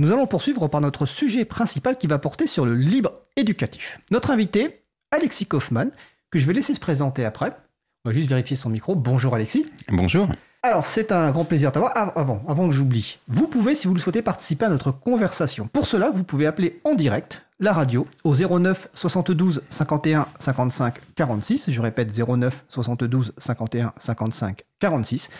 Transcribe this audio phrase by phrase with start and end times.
[0.00, 3.98] Nous allons poursuivre par notre sujet principal qui va porter sur le libre éducatif.
[4.12, 5.90] Notre invité, Alexis Kaufmann,
[6.30, 7.56] que je vais laisser se présenter après.
[8.04, 8.94] On va juste vérifier son micro.
[8.94, 9.66] Bonjour Alexis.
[9.88, 10.28] Bonjour.
[10.62, 11.96] Alors, c'est un grand plaisir d'avoir.
[12.16, 15.66] Avant, avant que j'oublie, vous pouvez, si vous le souhaitez, participer à notre conversation.
[15.66, 21.70] Pour cela, vous pouvez appeler en direct la radio au 09 72 51 55 46.
[21.70, 25.30] Je répète 09 72 51 55 46.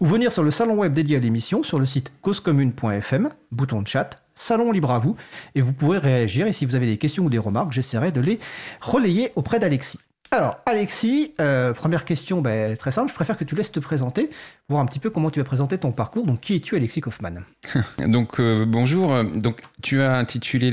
[0.00, 3.88] Ou venir sur le salon web dédié à l'émission sur le site causecommune.fm, bouton de
[3.88, 5.16] chat, salon libre à vous,
[5.54, 6.46] et vous pourrez réagir.
[6.46, 8.38] Et si vous avez des questions ou des remarques, j'essaierai de les
[8.80, 9.98] relayer auprès d'Alexis.
[10.34, 13.10] Alors, Alexis, euh, première question ben, très simple.
[13.10, 14.30] Je préfère que tu laisses te présenter,
[14.66, 16.24] voir un petit peu comment tu vas présenter ton parcours.
[16.24, 17.44] Donc, qui es-tu, Alexis Kaufmann
[17.98, 19.24] Donc, euh, bonjour.
[19.24, 20.70] Donc, tu as intitulé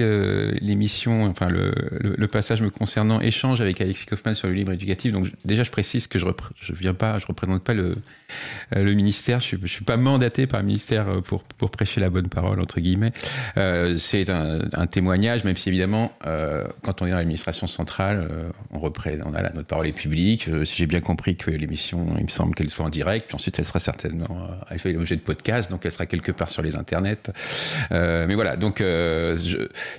[0.62, 5.12] l'émission, enfin, le, passage me concernant Échange avec Alexis Kaufmann sur le livre éducatif.
[5.12, 7.98] Donc, déjà, je précise que je ne viens pas, je représente pas le,
[8.78, 9.42] euh, ministère.
[9.42, 13.12] Je ne suis pas mandaté par le ministère pour, prêcher la bonne parole, entre guillemets.
[13.98, 18.26] C'est un, un, témoignage, même si évidemment, quand on est dans l'administration centrale,
[18.72, 20.48] on représente, on a la notre parole est publique.
[20.48, 23.36] Euh, si j'ai bien compris que l'émission, il me semble qu'elle soit en direct, puis
[23.36, 26.50] ensuite elle sera certainement, euh, elle fait l'objet de podcast, donc elle sera quelque part
[26.50, 27.32] sur les internets.
[27.92, 28.84] Euh, mais voilà, donc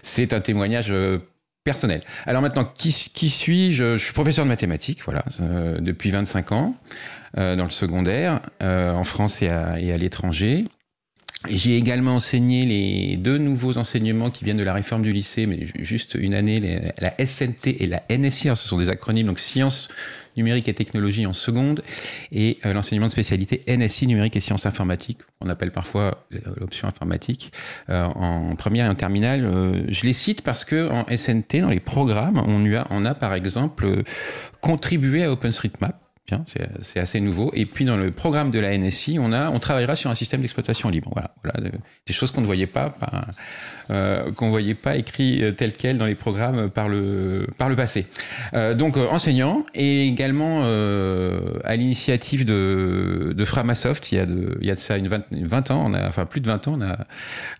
[0.03, 0.93] c'est un témoignage
[1.65, 2.01] personnel.
[2.27, 3.97] Alors maintenant, qui, suis-je?
[3.97, 5.25] Je suis professeur de mathématiques, voilà,
[5.81, 6.77] depuis 25 ans,
[7.37, 10.65] dans le secondaire, en France et à l'étranger.
[11.49, 15.67] J'ai également enseigné les deux nouveaux enseignements qui viennent de la réforme du lycée, mais
[15.79, 19.89] juste une année, la SNT et la NSI, ce sont des acronymes, donc sciences
[20.37, 21.83] numériques et technologies en seconde,
[22.31, 26.87] et euh, l'enseignement de spécialité NSI numérique et sciences informatiques, on appelle parfois euh, l'option
[26.87, 27.53] informatique,
[27.89, 29.87] euh, en première et en terminale.
[29.89, 33.33] je les cite parce que en SNT, dans les programmes, on a, on a par
[33.35, 34.05] exemple
[34.61, 36.10] contribué à OpenStreetMap
[36.83, 37.51] c'est assez nouveau.
[37.55, 41.11] Et puis dans le programme de la NSI, on, travaillera sur un système d'exploitation libre.
[41.43, 41.71] Voilà
[42.07, 42.95] des choses qu'on ne voyait pas,
[43.91, 47.75] euh, qu'on voyait pas écrit euh, tel quel dans les programmes par le par le
[47.75, 48.07] passé.
[48.55, 50.61] Euh, donc enseignant et également
[51.65, 56.25] à l'initiative de, Framasoft, il y a de ça une 20, ans, on a enfin
[56.25, 56.99] plus de 20 ans, on a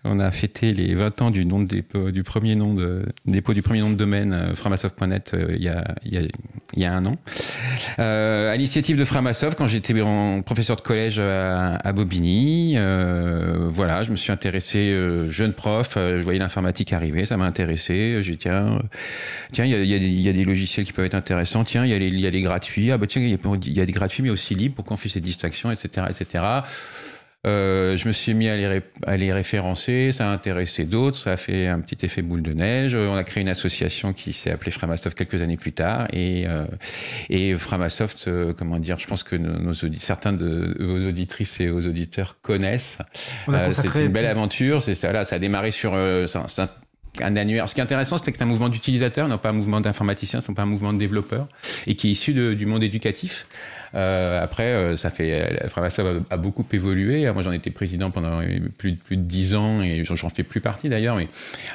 [0.05, 3.81] on a fêté les 20 ans du nom dépôt, du premier nom de du premier
[3.81, 6.29] nom de domaine framasoft.net il y a il
[6.73, 7.17] il y a un an.
[7.97, 9.93] à l'initiative de Framasoft, quand j'étais
[10.45, 14.97] professeur de collège à, Bobigny, voilà, je me suis intéressé
[15.29, 18.21] jeune prof je voyais l'informatique arriver, ça m'a intéressé.
[18.21, 18.81] J'ai dit, tiens,
[19.51, 21.63] tiens, il y a, des logiciels qui peuvent être intéressants.
[21.63, 22.91] Tiens, il y, y a les gratuits.
[22.91, 24.75] Ah bah tiens, il y, a des gratuits, mais aussi libres.
[24.75, 26.43] Pourquoi on fait ces distinctions, etc., etc.
[27.47, 31.31] Euh, je me suis mis à les, à les, référencer, ça a intéressé d'autres, ça
[31.31, 32.93] a fait un petit effet boule de neige.
[32.93, 36.07] On a créé une association qui s'est appelée Framasoft quelques années plus tard.
[36.13, 36.65] Et, euh,
[37.29, 41.81] et Framasoft, euh, comment dire, je pense que nos, certains de vos auditrices et vos
[41.81, 42.99] auditeurs connaissent.
[43.71, 44.81] c'est une belle aventure.
[44.81, 46.25] C'est ça, là, ça a démarré sur un,
[47.21, 47.67] un annuaire.
[47.67, 50.41] Ce qui est intéressant, c'est que c'est un mouvement d'utilisateurs, non pas un mouvement d'informaticiens,
[50.41, 51.47] ce n'est pas un mouvement de développeurs,
[51.87, 53.47] et qui est issu du monde éducatif.
[53.93, 57.29] Euh, après, euh, ça fait, Framasoft a, beaucoup évolué.
[57.31, 58.41] Moi, j'en étais président pendant
[58.77, 61.15] plus, plus de dix ans, et j'en fais plus partie d'ailleurs.
[61.15, 61.27] Mais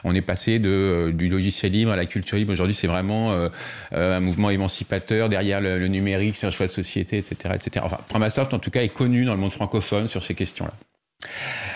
[0.05, 2.53] on est passé de euh, du logiciel libre à la culture libre.
[2.53, 3.49] Aujourd'hui, c'est vraiment euh,
[3.93, 5.29] un mouvement émancipateur.
[5.29, 7.85] Derrière le, le numérique, c'est un choix de société, etc., etc.
[7.85, 10.73] Enfin, Framasoft, en tout cas, est connu dans le monde francophone sur ces questions-là.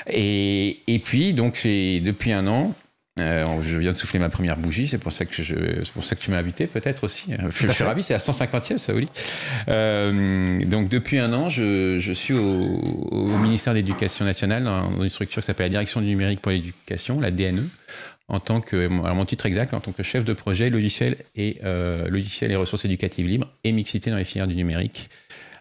[0.06, 2.74] Et, et puis, donc, c'est depuis un an.
[3.19, 5.54] Euh, je viens de souffler ma première bougie, c'est pour ça que je,
[5.84, 7.32] c'est pour ça que tu m'as invité peut-être aussi.
[7.50, 9.06] Je, suis ravi, c'est à 150e Saouli.
[9.69, 15.03] Euh, donc depuis un an, je, je suis au, au, ministère de l'Éducation nationale dans
[15.03, 17.69] une structure qui s'appelle la Direction du numérique pour l'éducation, la DNE,
[18.28, 21.59] en tant que, alors mon titre exact, en tant que chef de projet logiciel et
[21.65, 25.10] euh, logiciel et ressources éducatives libres et mixité dans les filières du numérique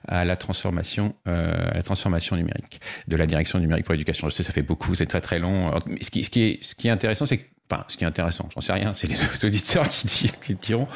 [0.09, 4.30] à la transformation, euh, à la transformation numérique de la direction numérique pour l'éducation.
[4.30, 5.74] Je sais, ça fait beaucoup, c'est très très long.
[5.88, 8.03] Mais ce qui, ce qui est, ce qui est intéressant, c'est que Enfin, ce qui
[8.03, 9.16] est intéressant, j'en sais rien, c'est les
[9.46, 10.88] auditeurs qui, qui diront,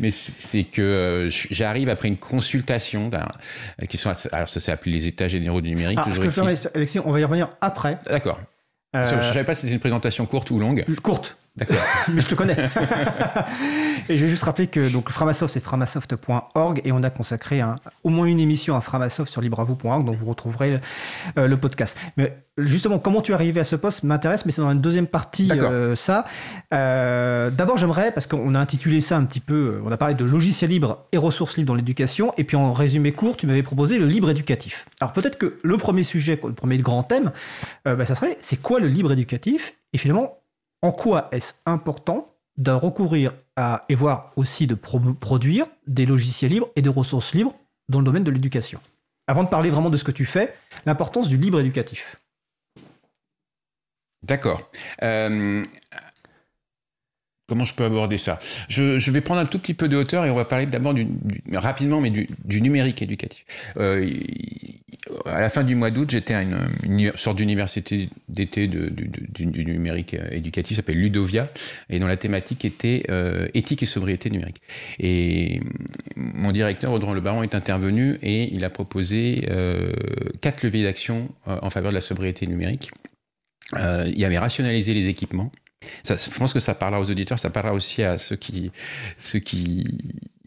[0.00, 3.28] mais c'est que euh, j'arrive après une consultation d'un,
[3.86, 5.98] qui sont, alors ça s'est appelé les états généraux du numérique.
[6.00, 6.42] Ah, je peux
[6.74, 7.90] Alexis, on va y revenir après.
[8.06, 8.40] D'accord.
[8.96, 9.04] Euh...
[9.04, 10.86] Je ne savais pas si c'était une présentation courte ou longue.
[11.02, 11.36] Courte.
[11.54, 11.76] D'accord.
[12.08, 12.56] Mais je te connais.
[14.08, 17.76] et je vais juste rappeler que donc Framasoft c'est framasoft.org et on a consacré un,
[18.04, 20.80] au moins une émission à Framasoft sur libravou.org dont vous retrouverez
[21.36, 21.98] euh, le podcast.
[22.16, 25.06] Mais justement, comment tu es arrivé à ce poste m'intéresse, mais c'est dans une deuxième
[25.06, 26.24] partie euh, ça.
[26.72, 30.24] Euh, D'abord, j'aimerais parce qu'on a intitulé ça un petit peu, on a parlé de
[30.24, 33.98] logiciels libres et ressources libres dans l'éducation, et puis en résumé court, tu m'avais proposé
[33.98, 34.86] le libre éducatif.
[35.02, 37.30] Alors peut-être que le premier sujet, le premier grand thème,
[37.84, 39.74] bah, ça serait c'est quoi le libre éducatif?
[39.92, 40.38] Et finalement
[40.82, 46.68] en quoi est-ce important de recourir à, et voir aussi de produire des logiciels libres
[46.76, 47.54] et des ressources libres
[47.88, 48.80] dans le domaine de l'éducation
[49.26, 52.16] Avant de parler vraiment de ce que tu fais, l'importance du libre éducatif.
[54.22, 54.70] D'accord.
[55.02, 55.62] Euh,
[57.52, 58.38] comment je peux aborder ça
[58.70, 60.94] je, vais prendre un tout petit peu de hauteur et on va parler d'abord
[61.52, 63.44] rapidement, mais du, numérique éducatif.
[63.76, 64.08] Euh,
[65.26, 70.78] à la fin du mois d'août, j'étais à une, sorte d'université d'été du, numérique éducatif,
[70.78, 71.50] s'appelle Ludovia,
[71.90, 74.62] et dont la thématique était euh, éthique et sobriété numérique.
[74.98, 75.60] Et
[76.16, 79.46] mon directeur, Audran Le Baron, est intervenu et il a proposé
[80.40, 82.90] quatre leviers d'action en faveur de la sobriété numérique.
[83.76, 85.50] Euh, il avait rationaliser les équipements.
[86.02, 88.70] Ça, je pense que ça parlera aux auditeurs, ça parlera aussi à ceux qui,
[89.18, 89.86] ceux qui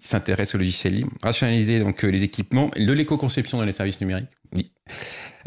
[0.01, 1.11] s'intéressent au logiciel libre.
[1.23, 4.29] Rationaliser donc euh, les équipements, de l'éco-conception dans les services numériques.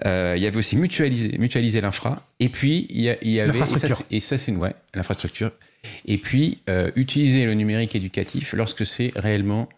[0.05, 2.17] Euh, il y avait aussi mutualiser, mutualiser l'infra.
[2.40, 3.46] Et puis, il y, avait.
[3.46, 4.02] L'infrastructure.
[4.11, 5.52] Et ça, c'est ouais, l'infrastructure.
[6.06, 6.58] Et puis,
[6.96, 9.69] utiliser le numérique éducatif lorsque c'est réellement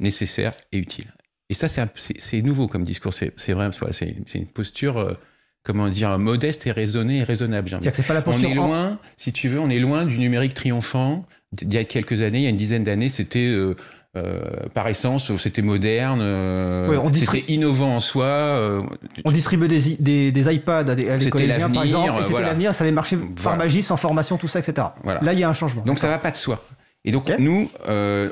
[0.00, 1.12] nécessaire et utile.
[1.50, 3.12] Et ça, c'est nouveau comme discours.
[3.12, 5.18] C'est vrai, c'est une posture
[5.64, 7.70] comment dire, modeste et raisonné et raisonnable.
[8.06, 11.24] Pas la on est loin, si tu veux, on est loin du numérique triomphant.
[11.60, 13.74] Il y a quelques années, il y a une dizaine d'années, c'était euh,
[14.16, 14.42] euh,
[14.74, 18.84] par essence, c'était moderne, euh, c'était innovant en soi.
[19.24, 22.84] on distribuait des, des, iPads à des, à collégiens, par exemple, et c'était l'avenir, ça
[22.84, 24.88] allait marcher pharmagie, sans formation, tout ça, etc.
[25.04, 25.82] Là, il y a un changement.
[25.82, 26.62] Donc ça va pas de soi.
[27.06, 27.70] Et donc nous,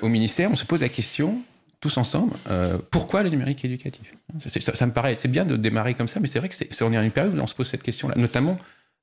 [0.03, 1.39] au ministère, on se pose la question,
[1.83, 4.15] tous ensemble, euh, pourquoi le numérique éducatif?
[4.39, 6.93] Ça, me paraît, c'est bien de démarrer comme ça, mais c'est vrai que c'est, on
[6.93, 8.57] est à une période où on se pose cette question-là, notamment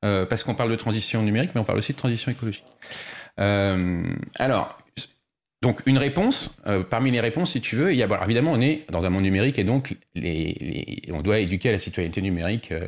[0.05, 2.63] euh, parce qu'on parle de transition numérique, mais on parle aussi de transition écologique.
[3.39, 4.03] Euh,
[4.35, 4.77] alors,
[5.61, 8.53] donc une réponse, euh, parmi les réponses, si tu veux, il y a, bon, évidemment,
[8.53, 12.21] on est dans un monde numérique et donc les, on doit éduquer à la citoyenneté
[12.21, 12.79] numérique euh,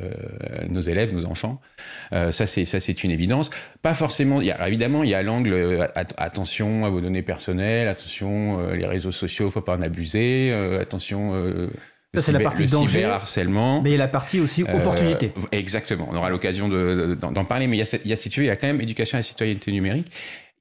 [0.70, 1.60] nos élèves, nos enfants.
[2.14, 3.50] Euh, ça, c'est ça, c'est une évidence.
[3.82, 4.40] Pas forcément.
[4.40, 8.86] Il y a, évidemment, il y a l'angle attention à vos données personnelles, attention les
[8.86, 11.70] réseaux sociaux, faut pas en abuser, attention.
[12.14, 13.06] Ça, c'est la partie danger.
[13.06, 13.82] harcèlement.
[13.82, 15.32] Mais il y a la partie aussi opportunité.
[15.52, 16.08] exactement.
[16.12, 17.68] On aura l'occasion d'en parler.
[17.68, 18.82] Mais il y, a, il y a, si tu veux, il y a quand même
[18.82, 20.12] éducation à la citoyenneté numérique.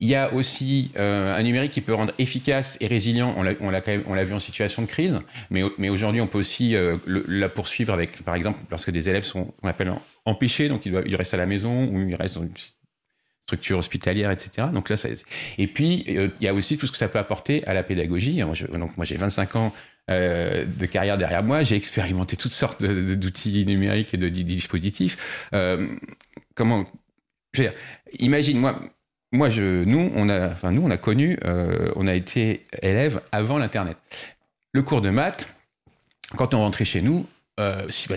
[0.03, 3.35] Il y a aussi euh, un numérique qui peut rendre efficace et résilient.
[3.37, 5.21] On l'a, vu en situation de crise,
[5.51, 9.25] mais, mais aujourd'hui, on peut aussi euh, la poursuivre avec, par exemple, lorsque des élèves
[9.25, 9.93] sont, on appelle
[10.25, 12.53] empêchés, donc ils, doivent, ils restent à la maison ou ils restent dans une
[13.45, 14.69] structure hospitalière, etc.
[14.73, 15.11] Donc là, ça,
[15.59, 17.83] et puis euh, il y a aussi tout ce que ça peut apporter à la
[17.83, 18.43] pédagogie.
[18.43, 19.75] Moi, donc moi, j'ai 25 ans
[20.09, 25.49] de carrière derrière moi, j'ai expérimenté toutes sortes d'outils numériques et de, dispositifs.
[26.57, 26.83] Comment,
[27.53, 27.79] je veux dire,
[28.19, 28.81] imagine moi
[29.33, 33.97] moi, nous, on a, connu, euh, on a été élèves avant l'Internet.
[34.73, 35.55] Le cours de maths,
[36.37, 37.27] quand on rentrait chez nous,
[37.61, 38.17] euh, bah,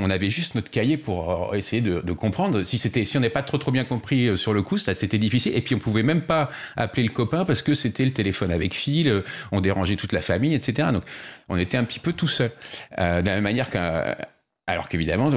[0.00, 2.62] on, avait juste notre cahier pour euh, essayer de, comprendre.
[2.62, 5.56] Si c'était, si on n'avait pas trop bien compris sur le coup, c'était difficile.
[5.56, 8.74] Et puis on pouvait même pas appeler le copain parce que c'était le téléphone avec
[8.74, 10.90] fil, on dérangeait toute la famille, etc.
[10.92, 11.02] Donc
[11.48, 12.50] on était un petit peu tout seul.
[12.98, 14.14] de la même manière qu'un
[14.68, 15.28] alors qu'évidemment,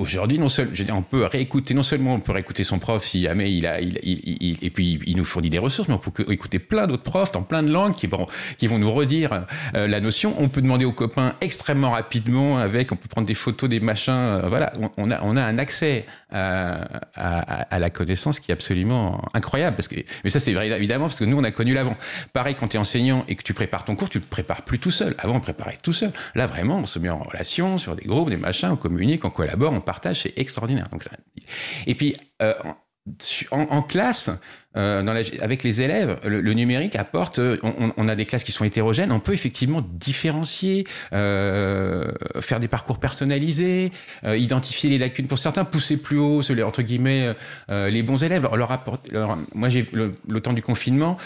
[0.00, 3.52] aujourd'hui, non seul, on peut réécouter, non seulement on peut réécouter son prof si jamais
[3.52, 6.88] il a, il, et puis il nous fournit des ressources, mais on peut écouter plein
[6.88, 8.26] d'autres profs dans plein de langues qui vont,
[8.58, 10.34] qui vont nous redire euh, la notion.
[10.40, 14.12] On peut demander aux copains extrêmement rapidement avec, on peut prendre des photos, des machins.
[14.18, 16.82] Euh, voilà, on, a, on a un accès à,
[17.14, 19.76] à, la connaissance qui est absolument incroyable.
[19.76, 21.96] Parce que, mais ça, c'est vrai évidemment parce que nous, on a connu l'avant.
[22.32, 24.80] Pareil, quand tu es enseignant et que tu prépares ton cours, tu le prépares plus
[24.80, 25.14] tout seul.
[25.18, 26.10] Avant, on préparait tout seul.
[26.34, 29.30] Là, vraiment, on se met en relation sur des groupes, des machins on communique, on
[29.30, 30.86] collabore, on partage, c'est extraordinaire.
[31.86, 32.54] Et puis, euh,
[33.50, 34.30] en, classe,
[34.78, 37.38] euh, avec les élèves, le, numérique apporte.
[37.38, 39.12] Euh, on, a des classes qui sont hétérogènes.
[39.12, 43.92] On peut effectivement différencier, faire des parcours personnalisés,
[44.24, 47.34] identifier les lacunes pour certains, pousser plus haut, entre guillemets,
[47.68, 48.48] les bons élèves.
[48.54, 48.84] Leur
[49.54, 51.18] moi, j'ai le, temps du confinement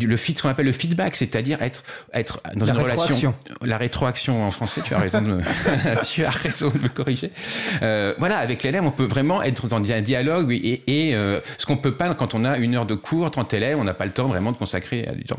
[0.00, 1.82] le ce qu'on appelle le feedback, c'est-à-dire être,
[2.12, 3.34] être dans une relation.
[3.62, 5.42] La rétroaction en français, tu as raison de me,
[6.10, 7.30] tu as raison de me corriger.
[7.82, 11.66] Euh, voilà, avec l'élève, on peut vraiment être dans un dialogue et, et euh, ce
[11.66, 14.06] qu'on peut pas quand on a une heure de cours, 30 élèves, on n'a pas
[14.06, 15.36] le temps vraiment de consacrer du temps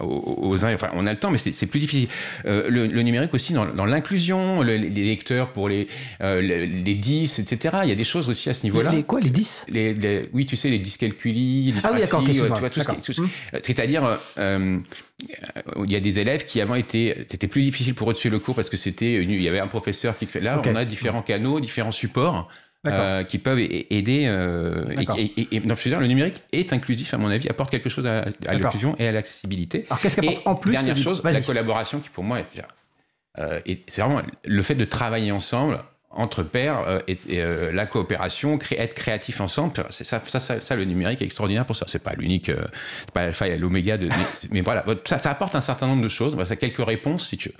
[0.00, 0.74] aux, uns.
[0.74, 2.08] Enfin, on a le temps, mais c'est plus difficile.
[2.46, 5.88] Euh, le, numérique aussi dans, dans l'inclusion, les lecteurs pour les,
[6.20, 7.78] les, les 10, etc.
[7.84, 8.92] Il y a des choses aussi à ce niveau-là.
[8.92, 12.00] Les quoi, les 10 les, Oui, tu sais, les dyscalculis, les Ah oui,
[12.32, 14.78] tu vois, tout ce c'est-à-dire, euh, euh,
[15.84, 18.34] il y a des élèves qui avant étaient, c'était plus difficile pour eux de suivre
[18.34, 20.40] le cours parce que c'était, il y avait un professeur qui fait.
[20.40, 22.48] Là, on a différents canaux, différents supports.
[22.88, 23.90] Euh, qui peuvent aider.
[23.90, 29.06] et, et, le numérique est inclusif, à mon avis, apporte quelque chose à, l'inclusion et
[29.06, 29.84] à l'accessibilité.
[29.90, 34.22] Alors, qu'est-ce qu'apporte en plus Dernière chose, la collaboration qui, pour moi, est, c'est vraiment
[34.46, 35.78] le fait de travailler ensemble
[36.10, 41.22] entre pairs euh, et, euh, la coopération, être créatif ensemble, ça, ça, ça, le numérique
[41.22, 41.86] est extraordinaire pour ça.
[41.88, 42.64] C'est pas l'unique, euh,
[43.14, 44.08] pas l'alpha et l'oméga, de,
[44.50, 46.34] mais voilà, ça, apporte un certain nombre de choses.
[46.34, 47.54] Voilà, ça quelques réponses si tu veux.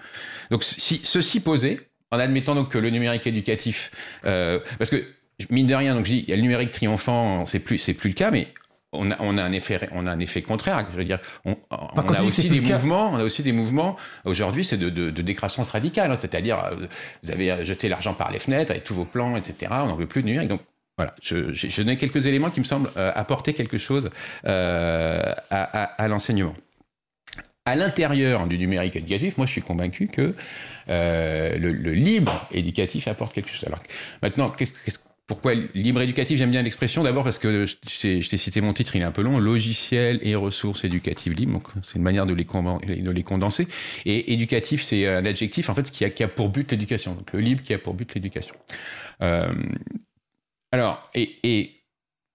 [0.51, 1.81] Donc, ceci posé,
[2.11, 3.93] en admettant donc que le numérique éducatif,
[4.23, 5.05] parce que
[5.51, 8.33] mine de rien, donc il y a le numérique triomphant, c'est plus, plus le cas,
[8.33, 8.49] mais
[8.93, 10.87] on a, on a un effet, on a un effet contraire.
[10.91, 13.97] Je veux dire, on, on a aussi des mouvements, on a aussi des mouvements.
[14.25, 16.87] Aujourd'hui, c'est de, de, de, décroissance radicale, hein, c'est-à-dire, euh,
[17.23, 19.71] vous avez jeté l'argent par les fenêtres avec tous vos plans, etc.
[19.71, 20.49] On n'en veut plus de numérique.
[20.49, 20.63] Donc,
[20.99, 24.11] voilà, je, je, je donne quelques éléments qui me semblent euh, apporter quelque chose
[24.45, 26.55] euh, à, à, à l'enseignement.
[27.67, 30.35] À l'intérieur du numérique éducatif, moi je suis convaincu que
[30.89, 33.65] euh, le, le, libre éducatif apporte quelque chose.
[33.67, 33.79] Alors
[34.23, 34.99] maintenant, qu'est-ce, qu'est-ce
[35.31, 39.03] pourquoi libre éducatif J'aime bien l'expression d'abord parce que je t'ai, cité mon titre, il
[39.03, 41.53] est un peu long, logiciel et ressources éducatives libres.
[41.53, 43.69] Donc c'est une manière de les, de les condenser.
[44.07, 47.15] Et éducatif, c'est un adjectif en fait qui a, qui a pour but l'éducation.
[47.15, 48.57] Donc le libre qui a pour but l'éducation.
[49.23, 49.53] Euh,
[50.73, 51.77] alors et,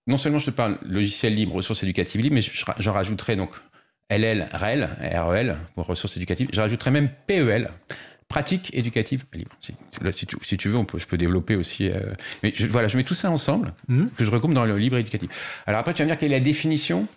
[0.07, 2.43] non seulement je te parle logiciel libre, ressources éducatives libres, mais
[2.79, 3.49] j'en rajouterai donc
[4.09, 6.47] LL, REL, REL pour ressources éducatives.
[6.53, 7.71] Je rajouterai même PEL
[8.27, 9.51] pratique éducative libre.
[9.62, 11.89] Si, là, si, tu, si tu veux, on peut, je peux développer aussi.
[11.89, 12.00] Euh,
[12.44, 14.05] mais je, voilà, je mets tout ça ensemble, mmh.
[14.17, 15.63] que je regroupe dans le libre éducatif.
[15.67, 17.08] Alors après, tu vas me dire quelle est la définition.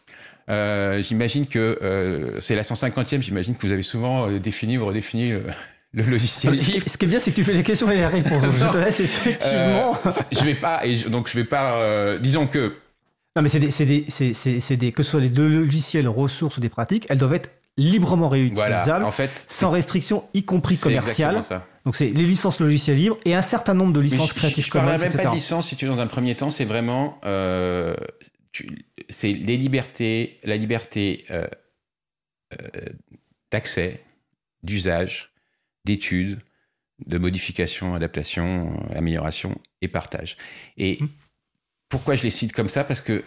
[0.50, 3.20] Euh, j'imagine que euh, c'est la 150e.
[3.20, 5.42] J'imagine que vous avez souvent défini ou redéfini le,
[5.92, 6.84] le logiciel libre.
[6.86, 8.42] Ce qui est bien, c'est que tu fais les questions et les réponses.
[8.42, 9.98] je te laisse effectivement.
[10.32, 10.84] Je vais pas.
[10.86, 12.18] Et je, donc je vais pas.
[12.18, 12.74] Disons que.
[13.36, 16.70] Non, mais c'est des, des, des, que ce soit les deux logiciels, ressources ou des
[16.70, 19.06] pratiques, elles doivent être librement réutilisables, voilà.
[19.06, 21.40] en fait, sans restriction, y compris commerciale.
[21.84, 24.98] Donc c'est les licences logicielles libres et un certain nombre de licences créatives communes.
[24.98, 27.18] Je ne même pas de licence si tu veux dans un premier temps, c'est vraiment
[27.24, 27.94] euh,
[29.08, 31.46] c'est les libertés, la liberté euh,
[32.52, 32.86] euh,
[33.50, 34.02] d'accès,
[34.62, 35.32] d'usage,
[35.84, 36.40] d'études,
[37.06, 40.36] de modification, adaptation, amélioration et partage.
[40.76, 41.08] Et mmh.
[41.88, 42.82] pourquoi je les cite comme ça?
[42.82, 43.22] Parce que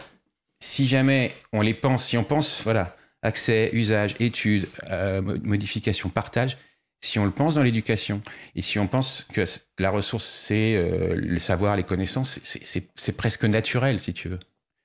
[0.60, 6.56] si jamais on les pense, si on pense, voilà, accès, usage, études, euh, modification, partage,
[7.00, 8.22] si on le pense dans l'éducation,
[8.54, 9.44] et si on pense que
[9.78, 14.38] la ressource, c'est euh, le savoir, les connaissances, c'est presque naturel, si tu veux.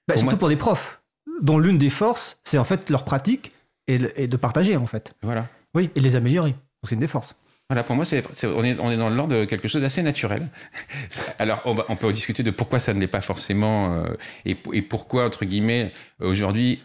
[0.07, 0.39] Bah, pour surtout moi...
[0.39, 1.01] pour des profs,
[1.41, 3.51] dont l'une des forces, c'est en fait leur pratique
[3.87, 5.13] et, le, et, de partager, en fait.
[5.21, 5.47] Voilà.
[5.75, 6.51] Oui, et de les améliorer.
[6.51, 7.35] Donc c'est une des forces.
[7.69, 10.47] Voilà, pour moi, on, est, on est dans l'ordre de quelque chose d'assez naturel.
[11.39, 14.13] Alors, on, va, on, peut discuter de pourquoi ça ne l'est pas forcément euh,
[14.45, 15.91] et, et, pourquoi, entre guillemets,
[16.21, 16.81] aujourd'hui,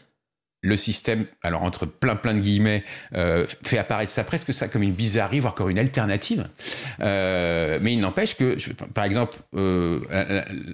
[0.63, 2.83] le système, alors entre plein plein de guillemets,
[3.15, 6.49] euh, fait apparaître ça presque ça comme une bizarrerie, voire comme une alternative.
[7.01, 8.57] Euh, mais il n'empêche que,
[8.95, 10.01] par exemple, euh,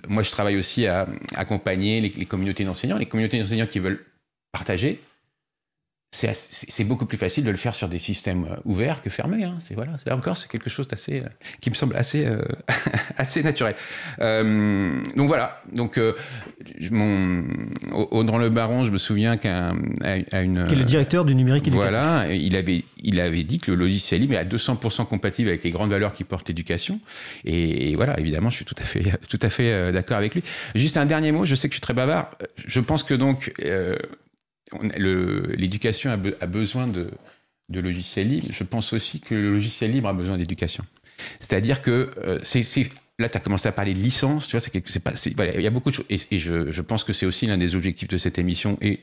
[0.08, 4.04] moi je travaille aussi à accompagner les communautés d'enseignants, les communautés d'enseignants qui veulent
[4.52, 5.00] partager
[6.10, 9.44] c'est beaucoup plus facile de le faire sur des systèmes ouverts que fermés.
[9.44, 9.58] Hein.
[9.60, 11.20] C'est voilà, là encore, c'est quelque chose euh,
[11.60, 12.40] qui me semble assez, euh,
[13.18, 13.74] assez naturel.
[14.20, 15.60] Euh, donc voilà.
[15.70, 16.00] Donc
[16.90, 17.44] mon,
[17.92, 19.72] Audran Le Baron, je me souviens qu'à
[20.32, 21.68] une, qui est le directeur du numérique.
[21.68, 25.62] Voilà, il avait, il avait dit que le logiciel libre est à 200% compatible avec
[25.62, 27.00] les grandes valeurs qui portent l'éducation.
[27.44, 30.42] Et, et, voilà, évidemment, je suis tout à fait, tout à fait d'accord avec lui.
[30.74, 31.44] Juste un dernier mot.
[31.44, 32.30] Je sais que je suis très bavard.
[32.66, 33.52] Je pense que donc
[34.96, 37.10] l'éducation a, be, a, besoin de,
[37.70, 38.48] logiciels libres.
[38.50, 40.84] Je pense aussi que le logiciel libre a besoin d'éducation.
[41.40, 42.38] C'est-à-dire que euh,
[43.18, 44.66] là, tu as commencé à parler de licence, tu vois,
[45.54, 48.08] il y a beaucoup de choses, et, je, pense que c'est aussi l'un des objectifs
[48.08, 48.98] de cette émission et,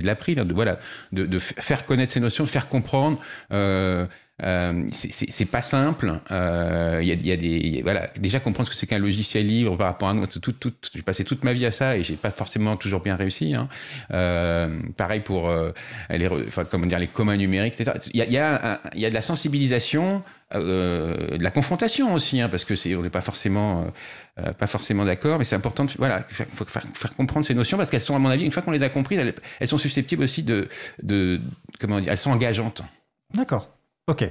[0.00, 3.18] de l'April, de, de, faire connaître ces notions, de faire comprendre.
[3.52, 4.06] Euh,
[4.42, 6.12] euh, c'est pas simple.
[6.28, 9.86] Il euh, a, y, a, voilà déjà comprendre ce que c'est qu'un logiciel libre par
[9.86, 10.26] rapport à nous.
[10.26, 13.14] Tout, tout, j'ai passé toute ma vie à ça et j'ai pas forcément toujours bien
[13.14, 13.54] réussi.
[13.54, 13.68] Hein.
[14.12, 15.52] Euh, pareil pour
[16.10, 17.98] les, enfin, comment dire les communs numériques, etc.
[18.12, 20.22] Il y a, y, y a de la sensibilisation,
[20.52, 23.86] de la confrontation aussi, hein, parce que c'est on n'est pas forcément
[24.58, 28.00] pas forcément d'accord, mais c'est important de voilà faire, faire, comprendre ces notions parce qu'elles
[28.00, 30.42] sont à mon avis une fois qu'on les a comprises, elles, elles sont susceptibles aussi
[30.42, 30.68] de,
[31.04, 31.40] de
[31.78, 32.82] comment dire, elles sont engageantes.
[33.32, 33.73] D'accord.
[34.06, 34.24] Ok.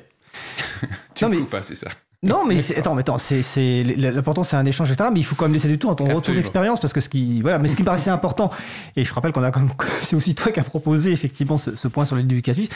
[1.16, 1.42] tu non, mais...
[1.44, 1.90] pas, c'est ça.
[2.24, 5.10] Non, mais attends, mais attends, c'est l'important, c'est un échange, etc.
[5.14, 6.20] Mais il faut quand même laisser du temps à ton Absolument.
[6.20, 8.50] retour d'expérience parce que ce qui, voilà, mais ce qui me paraissait important,
[8.96, 9.70] et je rappelle qu'on a comme,
[10.02, 12.70] c'est aussi toi qui as proposé effectivement ce, ce point sur l'éducatif,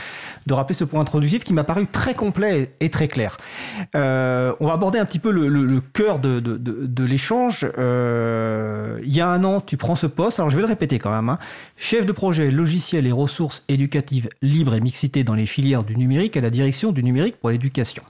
[0.45, 3.37] de rappeler ce point introductif qui m'a paru très complet et très clair.
[3.95, 7.03] Euh, on va aborder un petit peu le, le, le cœur de, de, de, de
[7.05, 7.65] l'échange.
[7.77, 10.39] Euh, il y a un an, tu prends ce poste.
[10.39, 11.29] Alors je vais le répéter quand même.
[11.29, 11.39] Hein.
[11.77, 16.35] Chef de projet logiciels et ressources éducatives libres et mixité dans les filières du numérique
[16.35, 18.03] à la direction du numérique pour l'éducation.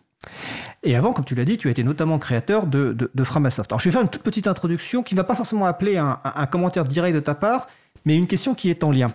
[0.84, 3.72] Et avant, comme tu l'as dit, tu as été notamment créateur de, Framasoft.
[3.72, 6.46] Alors, je vais faire une toute petite introduction qui ne va pas forcément appeler un,
[6.50, 7.68] commentaire direct de ta part,
[8.06, 9.12] mais une question qui est en lien.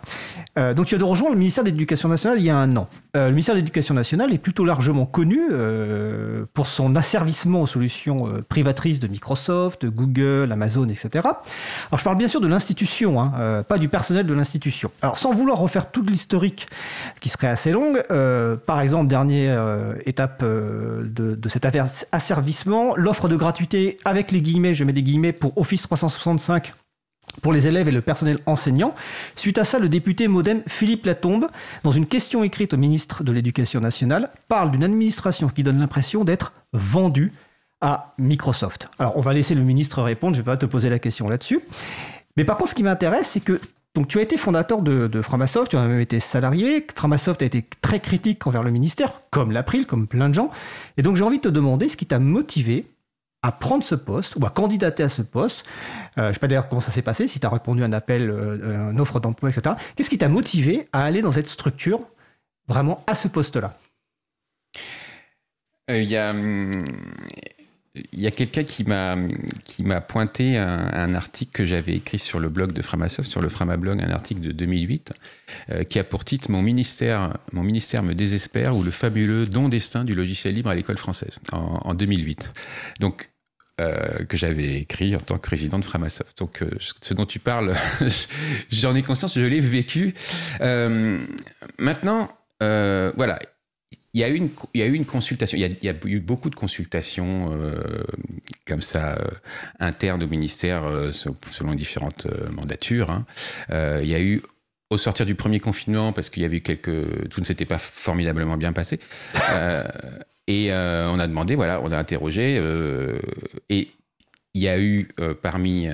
[0.59, 2.77] Euh, donc tu as de rejoindre le ministère de l'Éducation nationale il y a un
[2.77, 2.89] an.
[3.17, 7.67] Euh, le ministère de l'Éducation nationale est plutôt largement connu euh, pour son asservissement aux
[7.67, 8.17] solutions
[8.49, 11.09] privatrices de Microsoft, Google, Amazon, etc.
[11.23, 14.91] Alors je parle bien sûr de l'institution, hein, pas du personnel de l'institution.
[15.01, 16.67] Alors sans vouloir refaire toute l'historique
[17.21, 18.03] qui serait assez longue,
[18.67, 21.67] par exemple, dernière étape de, de cet
[22.13, 26.73] asservissement, l'offre de gratuité avec les guillemets, je mets des guillemets pour Office 365
[27.41, 28.95] pour les élèves et le personnel enseignant.
[29.37, 31.47] Suite à ça, le député modem Philippe Latombe,
[31.83, 36.25] dans une question écrite au ministre de l'Éducation nationale, parle d'une administration qui donne l'impression
[36.25, 37.33] d'être vendue
[37.81, 38.89] à Microsoft.
[38.99, 41.29] Alors, on va laisser le ministre répondre, je ne vais pas te poser la question
[41.29, 41.61] là-dessus.
[42.37, 43.61] Mais par contre, ce qui m'intéresse, c'est que
[44.09, 46.87] tu as été fondateur de, de, Framasoft, tu as même été salarié.
[46.95, 50.51] Framasoft a été très critique envers le ministère, comme l'April, comme plein de gens.
[50.97, 52.87] Et donc, j'ai envie de te demander ce qui t'a motivé
[53.43, 55.65] à prendre ce poste ou à candidater à ce poste.
[56.17, 57.87] Euh, je ne sais pas d'ailleurs comment ça s'est passé, si tu as répondu à
[57.87, 59.75] un appel, euh, une offre d'emploi, etc.
[59.97, 62.01] Qu'est-ce qui t'a motivé à aller dans cette structure
[62.69, 63.77] vraiment à ce poste-là?
[65.91, 66.11] Euh, Il
[68.23, 69.17] y a, quelqu'un qui m'a
[69.65, 73.51] qui m'a pointé un, article que j'avais écrit sur le blog de Framasoft, sur le
[73.51, 75.13] Framablog, un article de 2008,
[75.91, 80.05] qui a pour titre Mon ministère, mon ministère me désespère ou le fabuleux don destin
[80.05, 82.53] du logiciel libre à l'école française en, en 2008.
[83.01, 83.32] Donc
[83.81, 86.37] euh, que j'avais écrit en tant que président de Framasoft.
[86.39, 86.69] Donc, euh,
[87.01, 87.75] ce dont tu parles,
[88.71, 90.15] j'en ai conscience, je l'ai vécu.
[90.61, 91.19] Euh,
[91.79, 92.29] maintenant,
[92.61, 93.39] voilà,
[94.13, 96.21] il y, a eu une, il y a eu une consultation, il y a, eu
[96.21, 97.51] beaucoup de consultations
[98.67, 99.19] comme ça
[99.81, 103.11] internes au ministère selon différentes mandatures.
[103.11, 103.25] Hein.
[104.03, 104.43] il y a eu
[104.91, 107.31] au sortir du premier confinement, parce qu'il y avait eu quelques.
[107.31, 109.01] Tout ne s'était pas formidablement bien passé.
[110.49, 113.19] Et euh, on a demandé, voilà, on a interrogé, euh,
[113.69, 113.91] et
[114.55, 115.89] il y a eu euh, parmi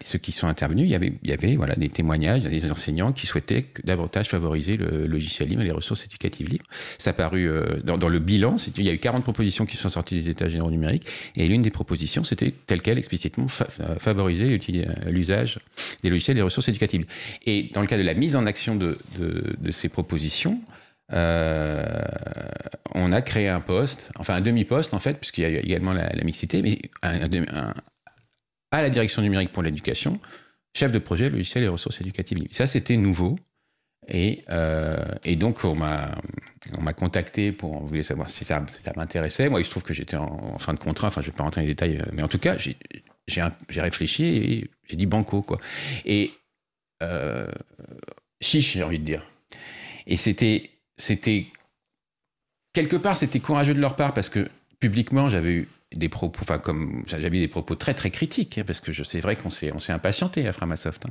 [0.00, 3.12] ceux qui sont intervenus, il y avait, il y avait voilà, des témoignages des enseignants
[3.12, 6.64] qui souhaitaient davantage favoriser le logiciel libre et les ressources éducatives libres.
[6.96, 7.50] Ça a paru
[7.84, 10.70] dans, le bilan, il y a eu 40 propositions qui sont sorties des états généraux
[10.70, 13.48] numériques, et l'une des propositions, c'était telle quelle explicitement
[13.98, 14.58] favoriser
[15.08, 15.58] l'usage
[16.02, 17.04] des logiciels et des ressources éducatives.
[17.44, 18.96] Et dans le cas de la mise en action de,
[19.70, 20.62] ces propositions,
[21.12, 26.10] on a créé un poste, enfin un demi-poste en fait, puisqu'il y a également la,
[26.24, 30.20] mixité, mais à la direction numérique pour l'éducation,
[30.74, 32.46] chef de projet logiciel et ressources éducatives.
[32.50, 33.36] Ça, c'était nouveau.
[34.08, 34.96] Et, euh,
[35.36, 36.18] donc, on m'a,
[36.78, 38.64] on m'a contacté pour on voulait savoir si ça,
[38.96, 39.48] m'intéressait.
[39.48, 41.08] Moi, il se trouve que j'étais en, fin de contrat.
[41.08, 44.24] Enfin, je ne vais pas rentrer dans les détails, mais en tout cas, j'ai, réfléchi
[44.24, 45.58] et j'ai dit banco, quoi.
[46.04, 46.32] Et
[47.02, 47.46] euh,
[48.40, 49.24] chiche, j'ai envie de dire.
[50.06, 51.46] Et c'était c'était
[52.72, 56.58] quelque part c'était courageux de leur part parce que publiquement j'avais eu des propos, enfin
[56.58, 59.80] comme j'avais des propos très très critiques hein, parce que c'est vrai qu'on s'est on
[59.80, 61.10] s'est impatienté à Framasoft, hein,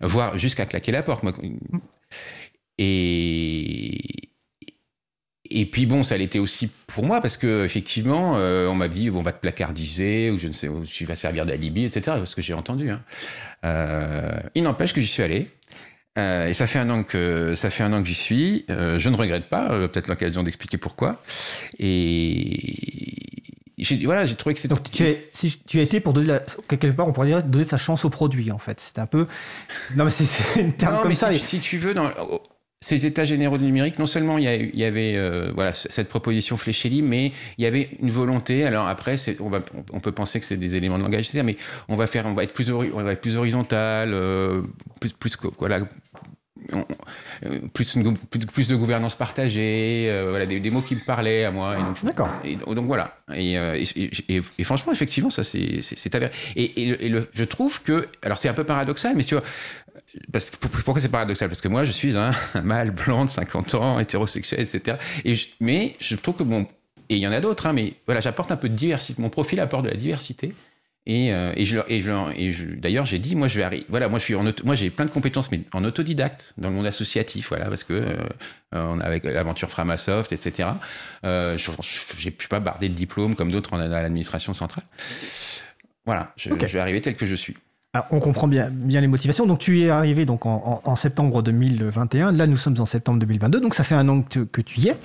[0.00, 1.24] voire jusqu'à claquer la porte.
[2.78, 4.26] Et
[5.50, 9.10] et puis bon, ça l'était aussi pour moi parce que effectivement, euh, on m'a dit
[9.10, 12.18] on va te placardiser ou je ne sais, où tu vas servir d'alibi, etc.
[12.24, 12.90] Ce que j'ai entendu.
[12.90, 13.00] Hein.
[13.64, 15.48] Euh, il n'empêche que j'y suis allé.
[16.18, 18.64] Euh, et ça fait un an que ça fait un an que j'y suis.
[18.70, 19.70] Euh, je ne regrette pas.
[19.70, 21.22] Euh, peut-être l'occasion d'expliquer pourquoi.
[21.78, 23.26] Et
[24.04, 24.68] voilà, j'ai trouvé que c'est.
[24.68, 27.42] Donc tu, as, si tu as été pour donner la, quelque part, on pourrait dire
[27.42, 28.80] donner sa chance au produit en fait.
[28.80, 29.26] C'était un peu.
[29.94, 31.34] Non mais c'est, c'est une terme comme ça.
[31.34, 32.10] Si, si, tu veux, dans
[32.80, 37.00] ces états généraux du numérique, non seulement il y, avait euh, voilà, cette proposition fléchélie,
[37.00, 38.64] mais il y avait une volonté.
[38.64, 39.60] Alors après, on, va,
[39.92, 41.42] on peut penser que c'est des éléments de langage, etc.
[41.42, 41.56] Mais
[41.88, 44.62] on va faire, on va être plus, on va être plus horizontal, euh,
[45.00, 45.80] plus, plus, voilà,
[47.72, 47.96] plus,
[48.52, 51.76] plus, de gouvernance partagée, euh, voilà, des, mots qui me parlaient à moi.
[52.02, 52.30] D'accord.
[52.44, 53.16] Et donc voilà.
[53.34, 56.30] Et, et, franchement, effectivement, ça c'est avéré.
[56.56, 59.44] Et, le, je trouve que, alors c'est un peu paradoxal, mais tu vois,
[60.32, 61.48] parce que, pourquoi c'est paradoxal?
[61.48, 64.96] Parce que moi, je suis un, mâle blanc de 50 ans, hétérosexuel, etc.
[65.24, 66.66] Et mais je trouve que bon,
[67.08, 69.20] et il y en a d'autres, hein, mais voilà, j'apporte un peu de diversité.
[69.20, 70.54] Mon profil apporte de la diversité.
[71.08, 73.86] Et, euh, et, je, et, je, et je, d'ailleurs, j'ai dit, moi, je vais arriver.
[73.88, 76.74] Voilà, moi, je suis en moi, j'ai plein de compétences, mais en autodidacte, dans le
[76.74, 78.16] monde associatif, voilà, parce que euh,
[78.72, 80.70] on avec l'aventure Framasoft, etc.
[81.24, 81.70] Euh, je,
[82.18, 84.84] j'ai pu pas barder de diplôme comme d'autres à l'administration centrale.
[86.06, 87.54] Voilà, je, je vais arriver tel que je suis
[88.10, 89.46] on comprend bien, les motivations.
[89.46, 92.32] Donc, tu es arrivé donc en, septembre 2021.
[92.32, 93.60] Là, nous sommes en septembre 2022.
[93.60, 94.96] Donc, ça fait un an que, tu y es.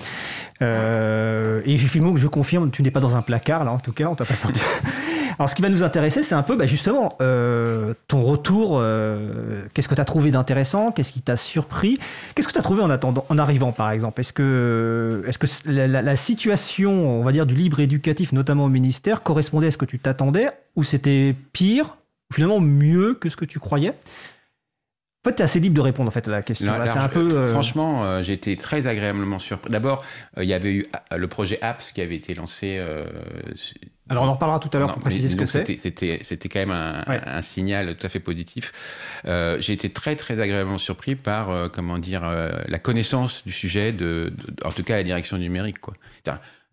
[0.62, 4.06] Euh, et je confirme, tu n'es pas dans un placard, là, en tout cas.
[4.06, 4.60] On t'a pas sorti.
[5.38, 8.78] Alors, ce qui va nous intéresser, c'est un peu, bah, justement, euh, ton retour.
[8.78, 10.92] Euh, qu'est-ce que tu as trouvé d'intéressant?
[10.92, 11.98] Qu'est-ce qui t'a surpris?
[12.34, 14.20] Qu'est-ce que tu as trouvé en, attendant, en arrivant, par exemple?
[14.20, 18.68] Est-ce que, est-ce que la, la, situation, on va dire, du libre éducatif, notamment au
[18.68, 20.50] ministère, correspondait à ce que tu t'attendais?
[20.76, 21.96] Ou c'était pire
[22.32, 23.90] finalement mieux que ce que tu croyais?
[25.24, 26.66] En fait, tu es assez libre de répondre en fait, à la question.
[26.66, 27.36] Non, Là, alors, c'est un je- peu.
[27.36, 29.70] euh, Franchement, euh, j'ai été très agréablement surpris.
[29.70, 30.04] D'abord,
[30.36, 32.82] euh, il y avait eu euh, le projet Apps qui avait été lancé.
[34.08, 35.78] Alors, on en reparlera tout à l'heure pour préciser ce que c'est.
[35.78, 37.20] c'était- quand même un, Ouais.
[37.24, 38.72] un signal tout à fait positif.
[39.24, 43.52] Euh, j'ai été très très agréablement surpris par euh, comment dire euh, la connaissance du
[43.52, 45.94] sujet de, de- en tout cas la direction numérique quoi.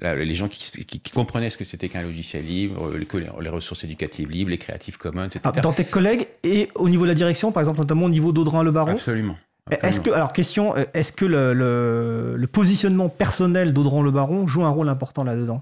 [0.02, 3.20] Là, les gens qui, qui- qui comprenaient ce que c'était qu'un logiciel libre, les, co-
[3.20, 5.42] les ressources éducatives libres, les Creative Commons, etc.
[5.44, 8.32] Ah, dans tes collègues et au niveau de la direction, par exemple, notamment au niveau
[8.32, 8.92] d'Audrin Le Baron.
[8.92, 9.38] Absolument.
[9.84, 14.48] Est-ce que, alors question, euh, est-ce que le, le- le positionnement personnel d'Audran Le Baron
[14.48, 15.62] joue un rôle important là-dedans?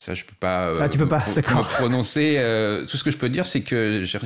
[0.00, 0.66] Ça, je peux pas.
[0.68, 1.66] euh, Ah, tu peux pas, me- d'accord.
[1.68, 2.34] prononcer.
[2.38, 4.18] euh, tout ce que je peux dire, c'est que je,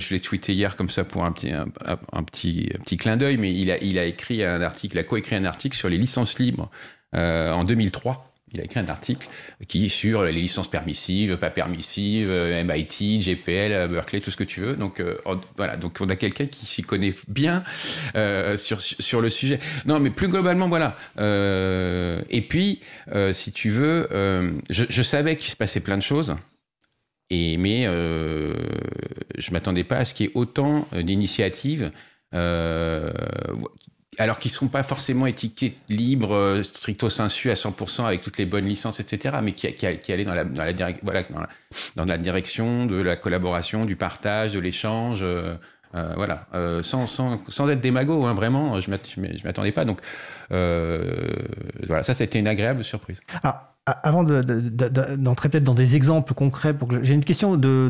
[0.00, 1.66] je l'ai tweeté hier comme ça pour un petit, un,
[2.12, 4.98] un petit, un petit clin d'œil, mais il a, il a écrit un article, il
[5.00, 6.68] a coécrit un article sur les licences libres
[7.14, 8.25] euh, en 2003.
[8.52, 9.26] Il a écrit un article
[9.66, 14.44] qui est sur les licences permissives, pas permissives, euh, MIT, GPL, Berkeley, tout ce que
[14.44, 14.76] tu veux.
[14.76, 15.16] Donc euh,
[15.56, 17.64] voilà, donc on a quelqu'un qui s'y connaît bien
[18.14, 19.58] euh, sur, sur le sujet.
[19.84, 20.96] Non, mais plus globalement, voilà.
[21.18, 22.80] Et puis,
[23.32, 24.08] si tu veux,
[24.70, 26.36] je, savais qu'il se passait plein de choses.
[27.30, 31.90] Et, mais je m'attendais pas à ce qu'il y ait autant d'initiatives,
[34.18, 38.38] alors qu'ils ne sont pas forcément étiquetés libres, euh, stricto sensu à 100% avec toutes
[38.38, 43.96] les bonnes licences, etc., mais qui, qui, allaient dans la, direction de la collaboration, du
[43.96, 45.20] partage, de l'échange.
[45.22, 45.54] euh,
[45.94, 46.46] euh, voilà,
[46.82, 49.84] sans, être démago, hein, vraiment, je ne m'attendais pas.
[49.86, 50.00] Donc,
[50.50, 53.20] voilà, ça, c'était une agréable surprise.
[53.42, 57.56] Alors, a- avant de- de- de- d'entrer peut-être dans des exemples concrets, j'ai une question
[57.56, 57.88] de,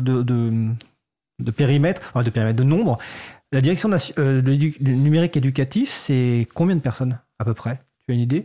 [1.55, 2.97] périmètre, de périmètre, de nombre.
[3.51, 7.79] La direction euh, du numérique éducatif, c'est combien de personnes à peu près?
[8.05, 8.43] Tu as une idée?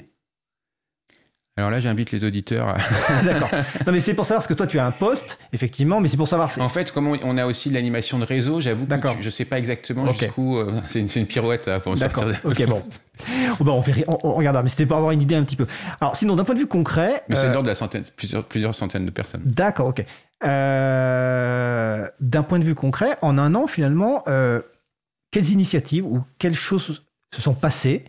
[1.56, 2.76] Alors là, j'invite les auditeurs à,
[3.24, 3.50] D'accord.
[3.86, 6.16] Non, mais c'est pour savoir, parce que toi, tu as un poste, effectivement, mais c'est
[6.16, 6.50] pour savoir.
[6.60, 9.30] En fait, comme on, a aussi de l'animation de réseau, j'avoue que tu- je ne
[9.30, 10.20] sais pas exactement Ok.
[10.20, 10.56] jusqu'où.
[10.58, 12.22] euh, c'est une, pirouette ça, pour me D'accord.
[12.30, 12.40] sortir.
[12.42, 12.82] de- Ok, bon.
[13.60, 15.56] Oh, bah, on, verra- on, on regardera, mais c'était pour avoir une idée un petit
[15.56, 15.66] peu.
[16.00, 17.22] Alors, sinon, d'un point de vue concret.
[17.28, 19.42] Mais c'est euh, l'ordre de la centaine, plusieurs, plusieurs centaines de personnes.
[19.44, 20.04] D'accord, ok.
[20.44, 24.24] Euh, D'un point de vue concret, en un an, finalement,
[25.32, 27.02] quelles initiatives ou quelles choses
[27.34, 28.04] se sont passées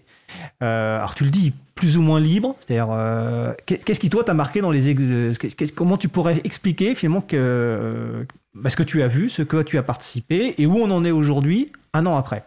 [0.63, 4.23] Euh, Alors, tu le dis, plus ou moins libre, c'est-à-dire, euh, qu'est- qu'est-ce qui, toi,
[4.23, 4.89] t'a marqué dans les.
[4.89, 5.33] ex- euh,
[5.75, 9.77] Comment tu pourrais expliquer, finalement, que, bah, ce que tu as vu, ce que tu
[9.77, 12.43] as participé et où on en est aujourd'hui, un an après?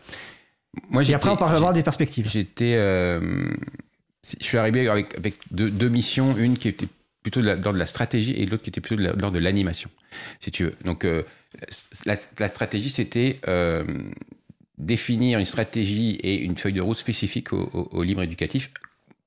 [0.91, 2.29] Moi, Et après, on parlera des perspectives.
[2.29, 2.75] J'étais.
[2.77, 3.21] euh,
[4.41, 6.89] je suis arrivé avec, avec deux, deux missions, une qui était
[7.23, 9.39] plutôt de de l'ordre de la stratégie et l'autre qui était plutôt de la- de
[9.39, 9.91] l'animation,
[10.41, 10.75] si tu veux.
[10.85, 11.05] Donc,
[12.05, 13.85] la, la stratégie, c'était euh,
[14.79, 18.71] définir une stratégie et une feuille de route spécifique au, au- au libre éducatif,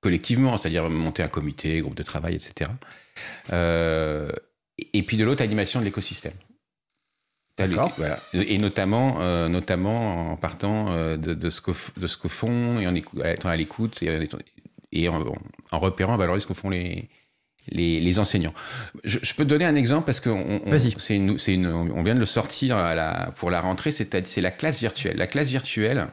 [0.02, 2.70] collectivement, c'est-à-dire monter un comité, groupe de travail, etc.
[3.52, 4.32] Euh,
[4.94, 6.34] et puis de l'autre, animation de l'écosystème.
[7.98, 8.20] Voilà.
[8.34, 12.80] Et notamment, euh, notamment en partant euh, de, de ce que, de ce que font
[12.80, 14.38] et en étant à l'écoute et, en, étant-
[14.94, 15.26] et en,
[15.72, 17.10] en repérant, en valorisant ce que font les,
[17.72, 18.54] les, les enseignants.
[19.04, 20.94] Je, je peux te donner un exemple parce que on, on- Vas-y.
[20.98, 24.80] c'est une, on vient de le sortir à la, pour la rentrée, c'est la classe
[24.80, 25.18] virtuelle.
[25.18, 26.08] La classe virtuelle,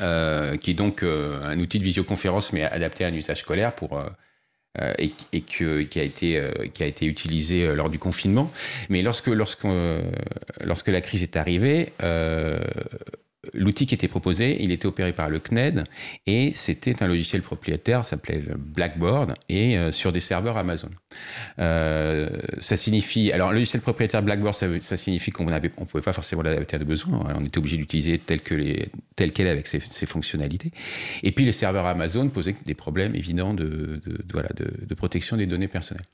[0.00, 3.72] euh, qui est donc euh, un outil de visioconférence mais adapté à un usage scolaire
[3.74, 6.40] pour euh, et, et que, qui a été
[6.72, 8.50] qui a été utilisé lors du confinement.
[8.88, 9.66] Mais lorsque lorsque
[10.62, 11.92] lorsque la crise est arrivée,
[13.54, 15.84] l'outil qui était proposé, il était opéré par le CNED
[16.26, 20.90] et c'était un logiciel propriétaire, s'appelait Blackboard et euh, sur des serveurs Amazon.
[21.58, 22.28] Euh,
[22.60, 26.42] ça signifie, alors le logiciel propriétaire Blackboard, ça, signifie qu'on avait, on pouvait pas forcément
[26.42, 28.54] l'adapter à nos besoins, on était obligé d'utiliser tel que
[29.16, 30.70] quel avec ses, fonctionnalités.
[31.22, 36.06] Et puis les serveurs Amazon posaient des problèmes évidents de, de protection des données personnelles.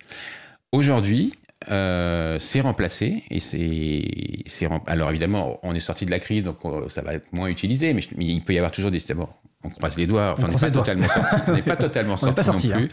[0.72, 1.32] Aujourd'hui,
[1.70, 6.58] euh, c'est remplacé et c'est, rem- alors évidemment on est sorti de la crise donc
[6.64, 9.00] euh, ça va être moins utilisé mais, je- mais il peut y avoir toujours des
[9.00, 12.16] d'abord on croise les doigts enfin on n'est pas totalement sorti on n'est pas totalement
[12.16, 12.88] sorti, non plus.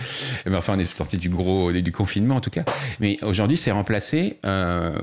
[0.47, 2.63] Mais enfin on est sorti du gros du confinement en tout cas.
[2.99, 4.99] Mais aujourd'hui c'est remplacé euh,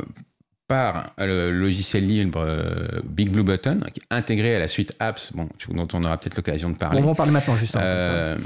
[0.66, 5.32] par le logiciel libre euh, Big Blue Button qui est intégré à la suite apps
[5.34, 6.98] bon, dont on aura peut-être l'occasion de parler.
[7.00, 7.82] On va en parler maintenant, justement.
[7.84, 8.38] euh,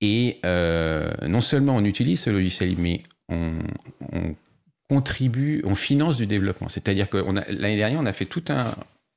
[0.00, 3.58] et euh, non seulement on utilise ce logiciel, mais on,
[4.12, 4.34] on
[4.88, 6.68] contribue, on finance du développement.
[6.68, 8.74] C'est-à-dire que l'année dernière, on a fait tout un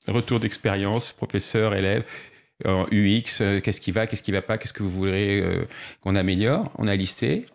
[0.08, 2.04] retour d'expérience, professeur, élève,
[2.66, 5.66] en UX, euh, qu'est-ce qui va, qu'est-ce qui va pas, qu'est-ce que vous voudrez euh,
[6.02, 6.72] qu'on améliore.
[6.78, 7.46] On a listé.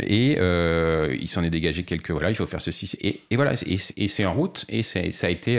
[0.00, 2.12] Et euh, il s'en est dégagé quelques.
[2.12, 2.96] Voilà, il faut faire ceci.
[3.00, 4.64] Et, voilà, et, c'est en route.
[4.68, 5.56] Et ça a été,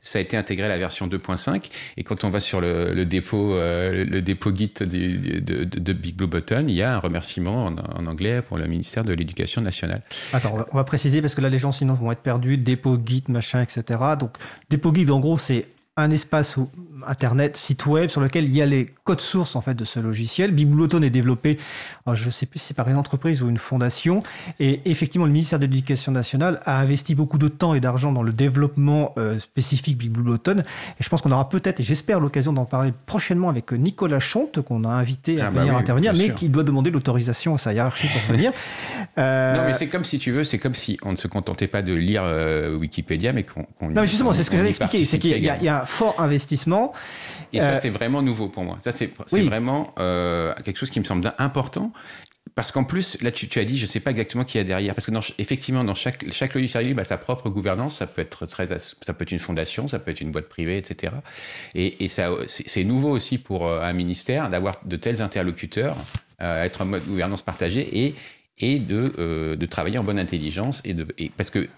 [0.00, 1.70] ça a été intégré à la version 2.5.
[1.96, 6.26] Et quand on va sur le, dépôt, euh, le, dépôt Git de, de- Big Blue
[6.26, 10.02] Button, il y a un remerciement en, en anglais pour le ministère de l'Éducation nationale.
[10.32, 12.56] Attends, on va, on va préciser parce que là, les gens sinon vont être perdus.
[12.56, 14.00] Dépôt, Git, machin, etc.
[14.18, 14.36] Donc,
[14.70, 16.70] dépôt Git, en gros, c'est un espace où,
[17.06, 20.00] internet, site web sur lequel il y a les codes sources en fait de ce
[20.00, 20.52] logiciel.
[20.52, 21.58] Biblioton est développé,
[22.12, 24.20] je ne sais plus si c'est par une entreprise ou une fondation,
[24.58, 28.22] et effectivement le ministère de l'Éducation nationale a investi beaucoup de temps et d'argent dans
[28.22, 30.58] le développement euh, spécifique Biblioton.
[30.60, 34.60] Et je pense qu'on aura peut-être, et j'espère l'occasion d'en parler prochainement avec Nicolas Chonte
[34.62, 37.58] qu'on a invité à Ah bah venir oui, intervenir, mais qui doit demander l'autorisation à
[37.58, 38.52] sa hiérarchie pour venir.
[39.18, 41.66] Euh, Non, mais c'est comme si tu veux, c'est comme si on ne se contentait
[41.68, 43.64] pas de lire euh, Wikipédia, mais qu'on.
[43.78, 45.04] qu'on- non, mais justement, c'est ce que j'allais expliquer.
[45.04, 46.89] C'est qu'il y a un fort investissement.
[47.52, 48.76] Et ça, Euh, c'est vraiment nouveau pour moi.
[48.78, 49.42] Ça, c'est Oui.
[49.46, 51.92] vraiment euh, quelque chose qui me semble important.
[52.56, 54.60] Parce qu'en plus, là, tu, tu as dit, je ne sais pas exactement qui y
[54.60, 54.94] a derrière.
[54.94, 57.96] Parce que, dans, effectivement, dans chaque, chaque logiciel libre a sa propre gouvernance.
[57.96, 60.76] Ça peut, être très, ça peut être une fondation, ça peut être une boîte privée,
[60.76, 61.12] etc.
[61.74, 65.96] Et, et ça, c'est nouveau aussi pour euh, un ministère d'avoir de tels interlocuteurs,
[66.42, 68.14] euh, être en mode gouvernance partagée et,
[68.58, 70.80] et de, euh, de travailler en bonne intelligence.
[70.84, 71.68] Et de, et parce que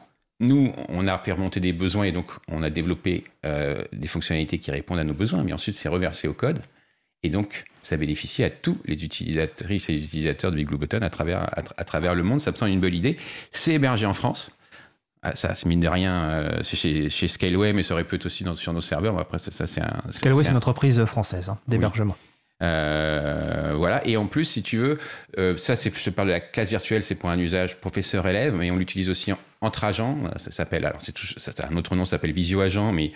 [0.43, 4.59] nous, on a fait remonter des besoins et donc on a développé euh, des fonctionnalités
[4.59, 6.61] qui répondent à nos besoins, mais ensuite c'est reversé au code.
[7.23, 11.09] Et donc, ça bénéficie à tous les utilisatrices et utilisateurs de Big Blue Button à
[11.11, 12.41] travers, à, tra- à travers le monde.
[12.41, 13.17] Ça me semble une bonne idée.
[13.53, 14.59] C'est hébergé en France.
[15.23, 18.17] Ah, ça, c'est mine de rien, euh, c'est chez, chez Scaleway, mais ça aurait pu
[18.17, 19.17] être aussi dans, sur nos serveurs.
[19.21, 19.81] Après, ça, ça, c'est.
[20.11, 22.17] Scaleway, c'est c'est un- une entreprise française hein, d'hébergement.
[22.63, 24.07] Euh, voilà.
[24.07, 24.99] Et en plus, si tu veux,
[25.39, 28.71] euh, ça, c'est, je parle de la classe virtuelle, c'est pour un usage professeur-élève, mais
[28.71, 30.19] on l'utilise aussi en- entre agents.
[30.37, 33.13] Ça s'appelle, alors c'est, tout- ça, un autre nom, s'appelle Visio Agent, mais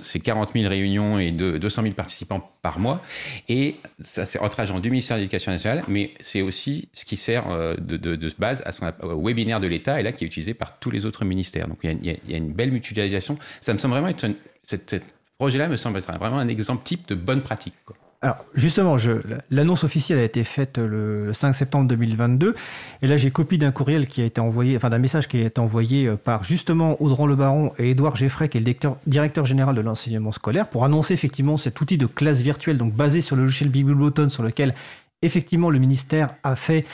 [0.00, 3.02] c'est 40 000 réunions et de, 200 000 participants par mois.
[3.48, 7.16] Et ça, c'est entre agents du ministère de l'Éducation nationale, mais c'est aussi ce qui
[7.16, 10.54] sert euh, de, base à son au webinaire de l'État et là qui est utilisé
[10.54, 11.66] par tous les autres ministères.
[11.68, 13.38] Donc il y a, y a- une belle mutualisation.
[13.60, 14.26] Ça me semble vraiment être,
[14.62, 17.74] cette, cette projet-là me semble être vraiment un exemple type de bonne pratique.
[18.24, 18.96] Alors, justement,
[19.50, 22.54] l'annonce officielle a été faite le 5 septembre 2022.
[23.02, 25.46] Et là, j'ai copie d'un courriel qui a été envoyé, enfin d'un message qui a
[25.46, 29.44] été envoyé euh, par justement Audran Le Baron et Édouard Geffray, qui est le directeur,
[29.44, 33.34] général de l'enseignement scolaire, pour annoncer effectivement cet outil de classe virtuelle, donc basé sur
[33.34, 34.72] le logiciel Biblioton, sur lequel
[35.22, 36.84] effectivement le ministère a fait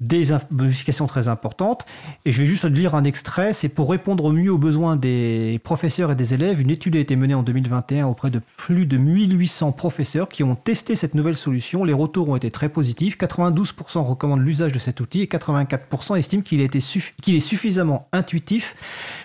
[0.00, 1.86] des modifications très importantes.
[2.24, 3.52] Et je vais juste lire un extrait.
[3.52, 6.60] C'est pour répondre au mieux aux besoins des professeurs et des élèves.
[6.60, 10.54] Une étude a été menée en 2021 auprès de plus de 1800 professeurs qui ont
[10.54, 11.84] testé cette nouvelle solution.
[11.84, 13.16] Les retours ont été très positifs.
[13.16, 18.74] 92% recommandent l'usage de cet outil et 84% estiment qu'il est suffisamment intuitif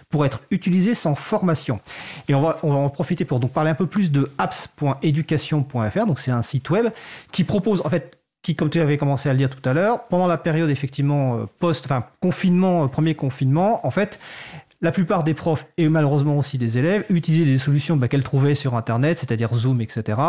[0.09, 1.79] pour être utilisé sans formation.
[2.27, 6.17] Et on va, en profiter pour donc parler un peu plus de apps.education.fr.
[6.17, 6.87] C'est un site web
[7.31, 10.07] qui propose en fait qui, comme tu avais commencé à le dire tout à l'heure,
[10.07, 14.19] pendant la période effectivement euh, post, enfin confinement, euh, premier confinement, en fait,
[14.81, 18.55] la plupart des profs et malheureusement aussi des élèves utilisaient des solutions bah, qu'elles trouvaient
[18.55, 20.19] sur Internet, c'est-à-dire Zoom, etc.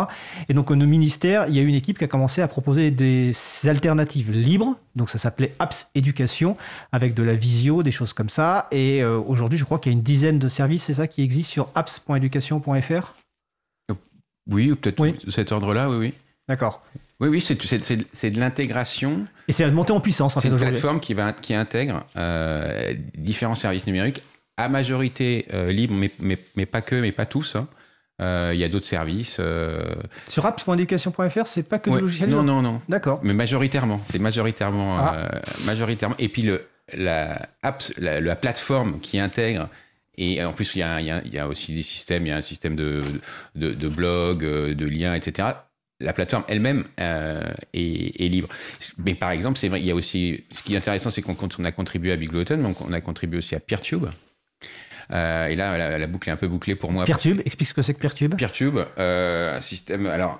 [0.47, 3.31] Et donc, au ministère, il y a une équipe qui a commencé à proposer des
[3.65, 4.77] alternatives libres.
[4.95, 6.55] Donc, ça s'appelait Apps Éducation,
[6.91, 8.67] avec de la visio, des choses comme ça.
[8.71, 11.23] Et euh, aujourd'hui, je crois qu'il y a une dizaine de services, c'est ça, qui
[11.23, 13.15] existent sur apps.education.fr
[14.51, 15.15] Oui, ou peut-être Oui.
[15.25, 16.13] de cet ordre-là, oui, oui.
[16.47, 16.83] D'accord.
[17.19, 19.25] Oui, oui, c'est, c'est, c'est- c'est de l'intégration.
[19.47, 22.05] Et c'est à monter en puissance, en C'est fait, une plateforme qui, va, qui intègre
[22.17, 24.21] euh, différents services numériques,
[24.57, 27.55] à majorité euh, libre, mais, mais, mais pas que, mais pas tous.
[27.55, 27.67] hein.
[28.21, 29.37] Euh, Il y a d'autres services.
[29.39, 29.83] euh,
[30.27, 31.95] Sur apps.education.fr, c'est pas que ouais.
[31.97, 32.81] du logiciel Non, non, non.
[32.87, 33.19] D'accord.
[33.23, 33.99] Mais majoritairement.
[34.11, 34.97] C'est majoritairement.
[34.99, 35.15] Ah.
[35.17, 36.15] euh, majoritairement.
[36.19, 39.67] Et puis, le, la, apps, la, la plateforme qui intègre.
[40.15, 42.25] Et en plus, il y, a, il y a- il y a aussi des systèmes.
[42.27, 43.01] Il y a un système de,
[43.55, 45.47] de, de blog, de liens, etc.
[45.99, 48.49] La plateforme elle-même euh, est, est libre.
[48.97, 50.43] Mais par exemple, c'est vrai, il y a aussi.
[50.51, 53.37] Ce qui est intéressant, c'est qu'on on a contribué à Bigloton, donc on a contribué
[53.37, 54.05] aussi à Peertube.
[55.11, 57.05] Euh, et là, la, la boucle est un peu bouclée pour moi.
[57.05, 58.35] Peertube, explique ce que c'est que Peertube.
[58.37, 60.07] Peertube, euh, un système.
[60.07, 60.39] Alors,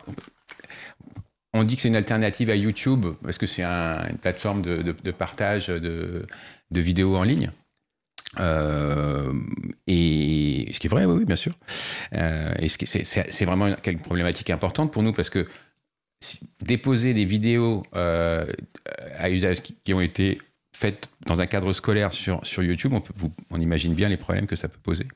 [1.54, 4.82] on dit que c'est une alternative à YouTube parce que c'est un- une plateforme de,
[4.82, 6.26] de- de partage de,
[6.72, 7.52] de vidéos en ligne.
[8.40, 9.34] Euh,
[9.88, 11.54] et ce qui est vrai, oui, bien sûr.
[12.16, 15.48] Euh, et c'est vraiment une, problématique importante pour nous parce que
[16.62, 18.46] déposer des vidéos euh,
[19.18, 20.40] à usage qui, ont été
[20.76, 22.94] faites dans un cadre scolaire sur, sur YouTube,
[23.52, 25.08] on, imagine bien les problèmes que ça peut poser.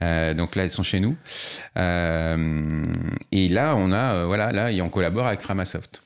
[0.00, 1.16] Donc là, elles sont chez nous.
[1.76, 6.02] Et là, on a, voilà, là, on collabore avec Framasoft.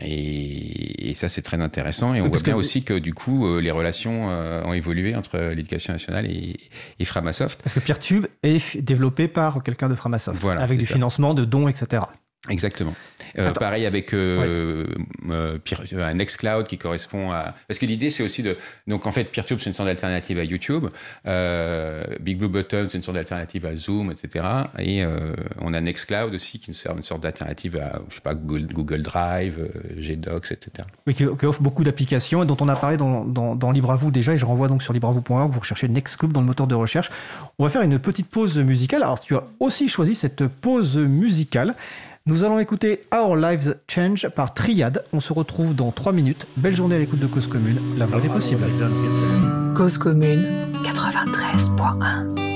[0.00, 2.14] Et, et ça, c'est très intéressant.
[2.14, 5.14] Et on voit bien que- aussi que du coup, euh, les relations euh, ont évolué
[5.16, 6.56] entre l'éducation nationale et,
[6.98, 7.62] et Framasoft.
[7.62, 10.94] Parce que Peertube est développé par quelqu'un de Framasoft, Voilà, avec du ça.
[10.94, 12.02] financement, de dons, etc.
[12.48, 12.94] Exactement.
[13.38, 14.86] Euh, pareil avec euh,
[15.28, 15.58] euh,
[15.92, 17.54] un Nextcloud qui correspond à.
[17.68, 18.56] Parce que l'idée, c'est aussi de.
[18.86, 20.86] Donc, en fait, PeerTube, c'est une sorte d'alternative à YouTube.
[22.20, 24.44] Big Blue Button, c'est une sorte d'alternative à Zoom, etc.
[24.78, 25.04] Et
[25.60, 29.02] on a Nextcloud aussi qui nous sert une sorte d'alternative à, je sais pas, Google,
[29.02, 29.58] Drive,
[29.96, 30.86] GDocs, etc.
[31.06, 34.34] Oui, qui, offre beaucoup d'applications et dont on a parlé dans, dans, dans LibreAvou déjà.
[34.34, 35.50] Et je renvoie donc sur libreavou.org.
[35.50, 37.10] Vous recherchez Nextcloud dans le moteur de recherche.
[37.58, 39.02] On va faire une petite pause musicale.
[39.02, 41.74] Alors, tu as aussi choisi cette pause musicale.
[42.28, 45.04] Nous allons écouter Our Lives Change par Triad.
[45.12, 46.44] On se retrouve dans 3 minutes.
[46.56, 47.78] Belle journée à l'écoute de Cause Commune.
[47.98, 48.64] La voix des possibles.
[49.76, 50.44] Cause Commune
[50.82, 52.55] 93.1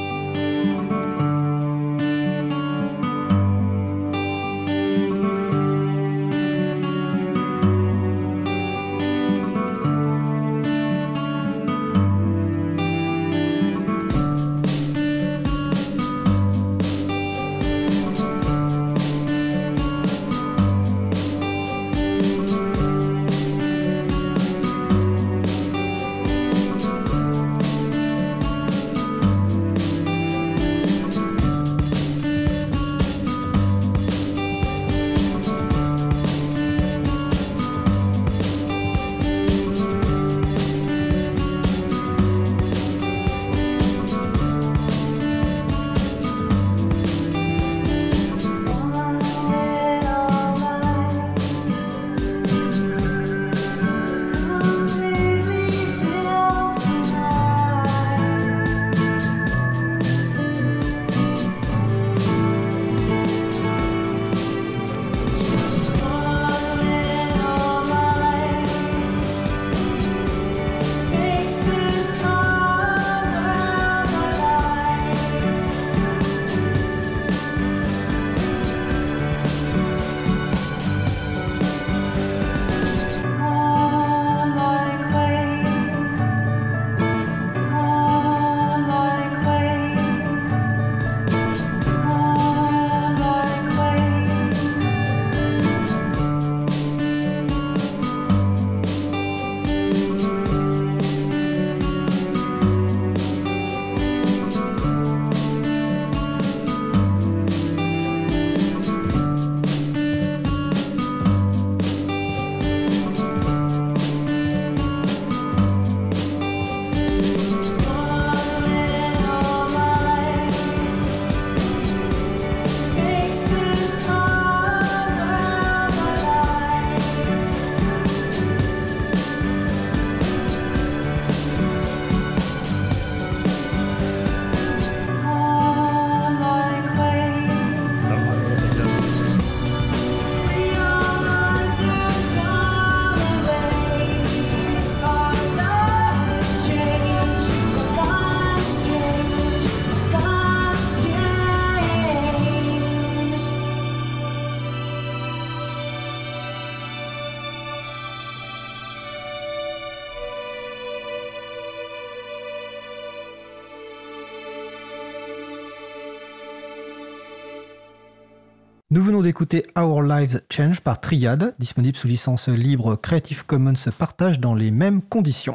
[169.22, 174.70] d'écouter Our Lives Change par Triad, disponible sous licence libre Creative Commons partage dans les
[174.70, 175.54] mêmes conditions.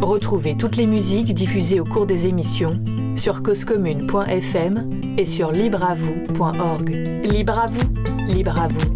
[0.00, 2.82] Retrouvez toutes les musiques diffusées au cours des émissions
[3.16, 6.90] sur causecommune.fm et sur libreavoue.org.
[7.24, 8.94] Libre à vous, libre à vous,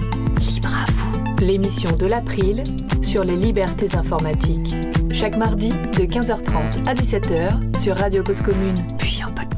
[0.55, 1.45] libre à vous.
[1.45, 2.63] L'émission de l'April
[3.03, 4.75] sur les libertés informatiques.
[5.13, 9.52] Chaque mardi de 15h30 à 17h sur Radio Cause Commune, puis en podcast.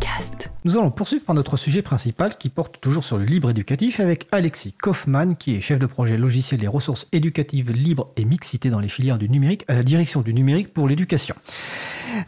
[0.66, 4.26] Nous allons poursuivre par notre sujet principal qui porte toujours sur le libre éducatif avec
[4.32, 8.78] Alexis Kaufmann qui est chef de projet logiciel et ressources éducatives libres et mixité dans
[8.78, 11.34] les filières du numérique à la direction du numérique pour l'éducation.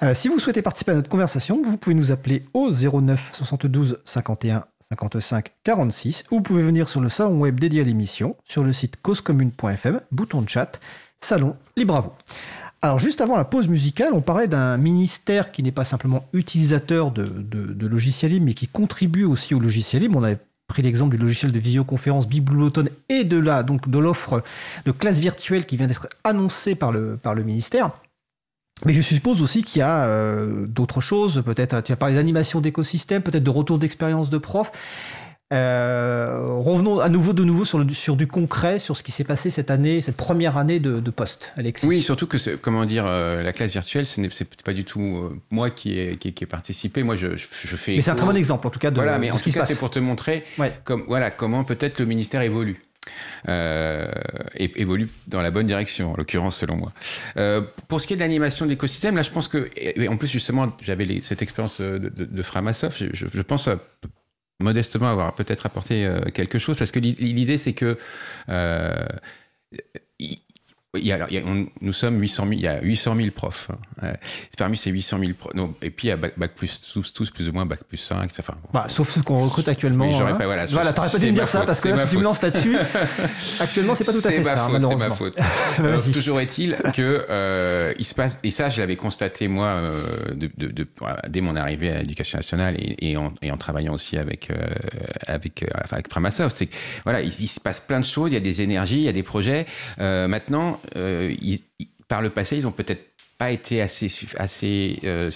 [0.03, 4.03] Euh, si vous souhaitez participer à notre conversation, vous pouvez nous appeler au 09 72
[4.05, 8.63] 51 55 46 ou vous pouvez venir sur le salon web dédié à l'émission sur
[8.63, 10.79] le site causecommune.fm, bouton de chat,
[11.21, 12.13] salon libre à vous.
[12.87, 17.11] Alors juste avant la pause musicale, on parlait d'un ministère qui n'est pas simplement utilisateur
[17.11, 20.17] de, de, logiciels libres, mais qui contribue aussi au logiciel libre.
[20.17, 24.45] On avait pris l'exemple du logiciel de visioconférence Biblioton et de la donc de l'offre
[24.85, 27.91] de classe virtuelle qui vient d'être annoncée par le, par le ministère.
[28.85, 32.61] Mais je suppose aussi qu'il y a euh, d'autres choses, peut-être tu as parlé d'animation
[32.61, 34.71] d'écosystème, peut-être de retour d'expérience de prof.
[35.53, 39.23] Euh, revenons à nouveau de nouveau sur, le, sur du concret, sur ce qui s'est
[39.25, 41.87] passé cette année, cette première année de, de poste, Alexis.
[41.87, 44.29] Oui, surtout que, comment dire, euh, la classe virtuelle, ce n'est
[44.65, 47.05] pas du tout euh, moi qui ai, qui, qui participé.
[47.05, 47.95] Moi, je, je, fais.
[47.95, 49.45] Mais c'est un très bon exemple, en tout cas, de, voilà, mais de en ce
[49.45, 49.69] qui tout se cas, passe.
[49.69, 50.73] c'est pour te montrer Ouais.
[50.83, 52.77] comme, voilà, comment peut-être le ministère évolue.
[53.49, 54.11] Euh,
[54.57, 56.93] évolue dans la bonne direction, en l'occurrence selon moi.
[57.37, 60.17] Euh, pour ce qui est de l'animation de l'écosystème, là je pense que, et en
[60.17, 63.79] plus justement j'avais cette expérience de, de, de Framasoft, je, je- je pense à-
[64.61, 67.99] modestement avoir peut-être apporté euh, quelque chose, parce que l'i- l'idée c'est que
[68.49, 69.07] euh,
[70.99, 72.81] il- y a- alors, il y a- on- nous sommes 800 000, il y a
[72.81, 73.69] 800 000 profs.
[73.73, 73.77] hein.
[74.05, 74.13] Euh,
[74.59, 77.13] parmi ces 800 000 profs, non, et puis il y a bac, bac plus, tous,
[77.13, 79.69] tous plus ou moins bac plus 5, ça, enfin, bon, Bah, sauf ceux qu'on recrute
[79.69, 80.05] actuellement.
[80.07, 80.35] Hein.
[80.37, 82.19] pas- voilà, voilà, t'aurais pas dû me dire ça faute, parce que là, si tu
[82.19, 82.77] me lances là-dessus,
[83.61, 84.99] actuellement, c'est pas tout à fait ma ça, faute, malheureusement.
[84.99, 85.39] C'est ma faute.
[85.79, 90.35] Alors, toujours est-il que euh, il se passe et ça je l'avais constaté moi euh,
[90.35, 90.87] de, de- de-
[91.29, 94.57] dès mon arrivée à l'éducation nationale et, et en, et en travaillant aussi avec euh,
[95.27, 96.69] avec euh, avec Framasoft, c'est
[97.05, 99.09] voilà il, il se passe plein de choses, il y a des énergies, il y
[99.09, 99.67] a des projets.
[100.01, 100.81] Euh, maintenant,
[101.41, 101.63] ils-
[102.09, 103.05] par le passé, ils ont peut-être
[103.39, 105.31] pas été assez euh,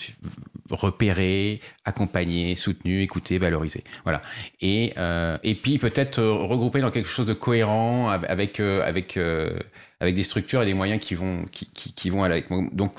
[0.70, 3.84] repérés, accompagnés, soutenus, écoutés, valorisés.
[4.04, 4.22] Voilà.
[4.60, 8.82] Et euh, puis peut-être euh, regroupés dans quelque chose de cohérent av- avec euh,
[9.16, 9.58] euh,
[10.00, 12.48] des structures et des moyens qui vont qui, vont aller avec.
[12.74, 12.94] Donc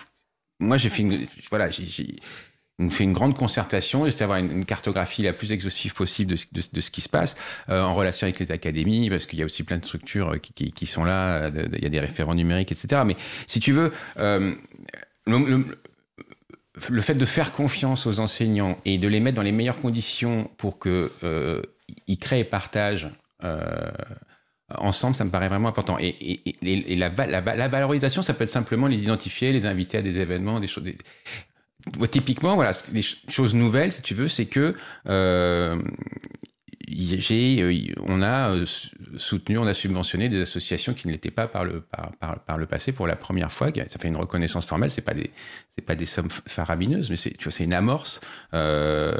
[0.59, 1.69] moi j'ai fait une voilà
[2.79, 6.35] on fait une grande concertation, j'essaie d'avoir une, une cartographie la plus exhaustive possible de,
[6.61, 7.35] ce- qui se passe,
[7.69, 10.37] euh, en relation avec les académies, parce qu'il y a aussi plein de structures euh,
[10.37, 13.03] qui, sont là, euh, il y a des référents numériques, etc.
[13.05, 13.15] Mais
[13.47, 14.55] si tu veux, le,
[17.01, 20.79] fait de faire confiance aux enseignants et de les mettre dans les meilleures conditions pour
[20.79, 21.61] que euh,
[22.07, 23.09] ils créent et partagent
[24.77, 25.97] ensemble, ça me paraît vraiment important.
[25.99, 26.39] Et,
[26.95, 30.01] la, va- la va- la valorisation, ça peut être simplement les identifier, les inviter à
[30.01, 30.83] des événements, des choses.
[32.09, 34.75] Typiquement, voilà, les ch- choses nouvelles, si tu veux, c'est que
[35.07, 35.77] euh,
[38.07, 38.65] on a euh,
[39.17, 42.57] soutenu, on a subventionné des associations qui ne l'étaient pas par le, par, par, par
[42.57, 43.69] le passé pour la première fois.
[43.87, 44.91] Ça fait une reconnaissance formelle.
[44.91, 45.31] C'est pas des,
[45.75, 48.21] c'est pas des sommes faramineuses, mais c'est, une amorce.
[48.53, 49.17] Euh,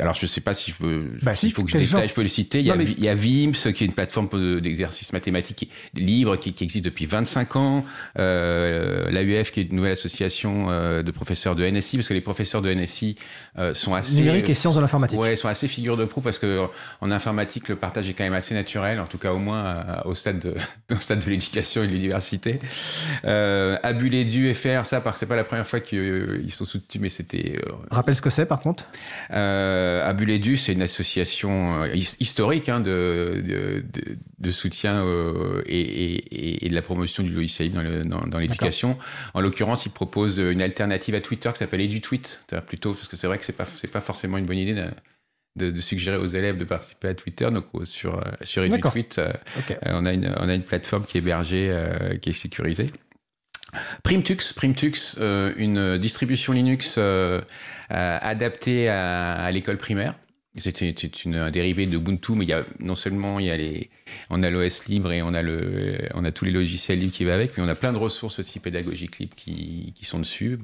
[0.00, 2.08] alors, je sais pas si je peux, Bah si, il faut que je détaille, genre
[2.08, 2.60] je peux le citer.
[2.60, 4.28] Il y, a, Non, mais- Vi- il y a VIMS, qui est une plateforme
[4.60, 7.84] d'exercice mathématique libre qui, qui existe depuis 25 ans.
[8.18, 12.20] Euh, L'AUF, qui est une nouvelle association euh, de professeurs de NSI, parce que les
[12.20, 13.14] professeurs de NSI
[13.58, 14.16] euh, sont assez.
[14.20, 15.18] Numérique et sciences de l'informatique.
[15.20, 16.55] Ouais, sont assez figure de proue parce que
[17.00, 20.06] en informatique, le partage est quand même assez naturel, en tout cas au moins à-
[20.06, 20.54] au stade de,
[20.96, 22.60] au stade de l'éducation et de l'université.
[23.24, 27.00] Euh, Abulé du FR, ça, parce que c'est pas la première fois qu'ils sont soutenus,
[27.02, 28.84] mais c'était euh, Rappelle ce que c'est, par contre?
[29.32, 35.62] euh, Abulédu, c'est une association euh, his- historique hein, de, de, de- de soutien euh,
[35.66, 38.96] et, et- et de la promotion du logiciel dans le- dans, dans l'éducation.
[39.34, 43.26] En l'occurrence, ils proposent une alternative à Twitter qui s'appelle EduTweet, plutôt parce que c'est
[43.26, 44.74] vrai que c'est pas c'est pas forcément une bonne idée
[45.56, 47.48] de, suggérer aux élèves de participer à Twitter.
[47.50, 48.62] Donc sur euh, sur.
[48.62, 49.32] EduTweet, euh,
[49.70, 51.74] euh, on a une on a une plateforme qui est hébergée,
[52.20, 52.86] qui est sécurisée.
[54.02, 57.40] Primtux, Primtux, euh, une distribution Linux euh,
[57.90, 60.14] euh, adaptée à, à l'école primaire.
[60.58, 60.94] C'est une,
[61.26, 63.90] une un dérivé de Ubuntu, mais il y a non seulement il y a les,
[64.30, 67.24] on a l'OS libre et on a le, on a tous les logiciels libres qui
[67.24, 70.58] va avec, mais on a plein de ressources aussi pédagogiques libres qui, qui sont dessus.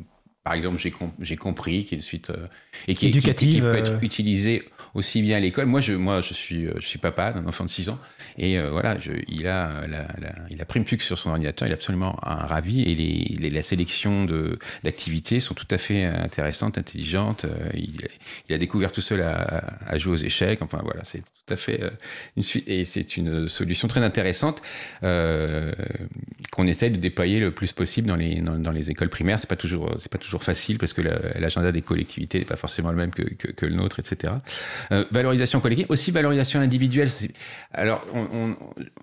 [0.45, 2.47] Par exemple, j'ai com- compris, qui est une suite euh,
[2.89, 3.75] et qui, est- qui- qui, Éducative, peut euh.
[3.77, 5.67] être utilisée aussi bien à l'école.
[5.67, 7.99] Moi, je, moi, je suis, euh, je suis papa d'un enfant de 6 ans
[8.39, 10.67] et euh, voilà, je, il a, euh, la, la- il a
[11.01, 11.69] sur son ordinateur.
[11.69, 15.79] Il est absolument un ravi et les, les- la sélection de d'activités sont tout à
[15.79, 17.45] fait intéressantes, intelligentes.
[17.45, 18.09] Euh, Il,
[18.49, 20.61] il a découvert tout seul à, à jouer aux échecs.
[20.63, 21.91] Enfin voilà, c'est tout à fait euh,
[22.37, 24.63] une suite et c'est une solution très intéressante
[25.05, 25.73] euh,
[26.53, 29.39] qu'on essaye de déployer le plus possible dans les dans, dans les écoles primaires.
[29.39, 32.57] C'est pas toujours c'est pas toujours facile parce que la- l'agenda des collectivités n'est pas
[32.57, 34.35] forcément le même que, le nôtre, etc.
[34.93, 37.09] Euh, valorisation collective, aussi valorisation individuelle.
[37.73, 38.07] Alors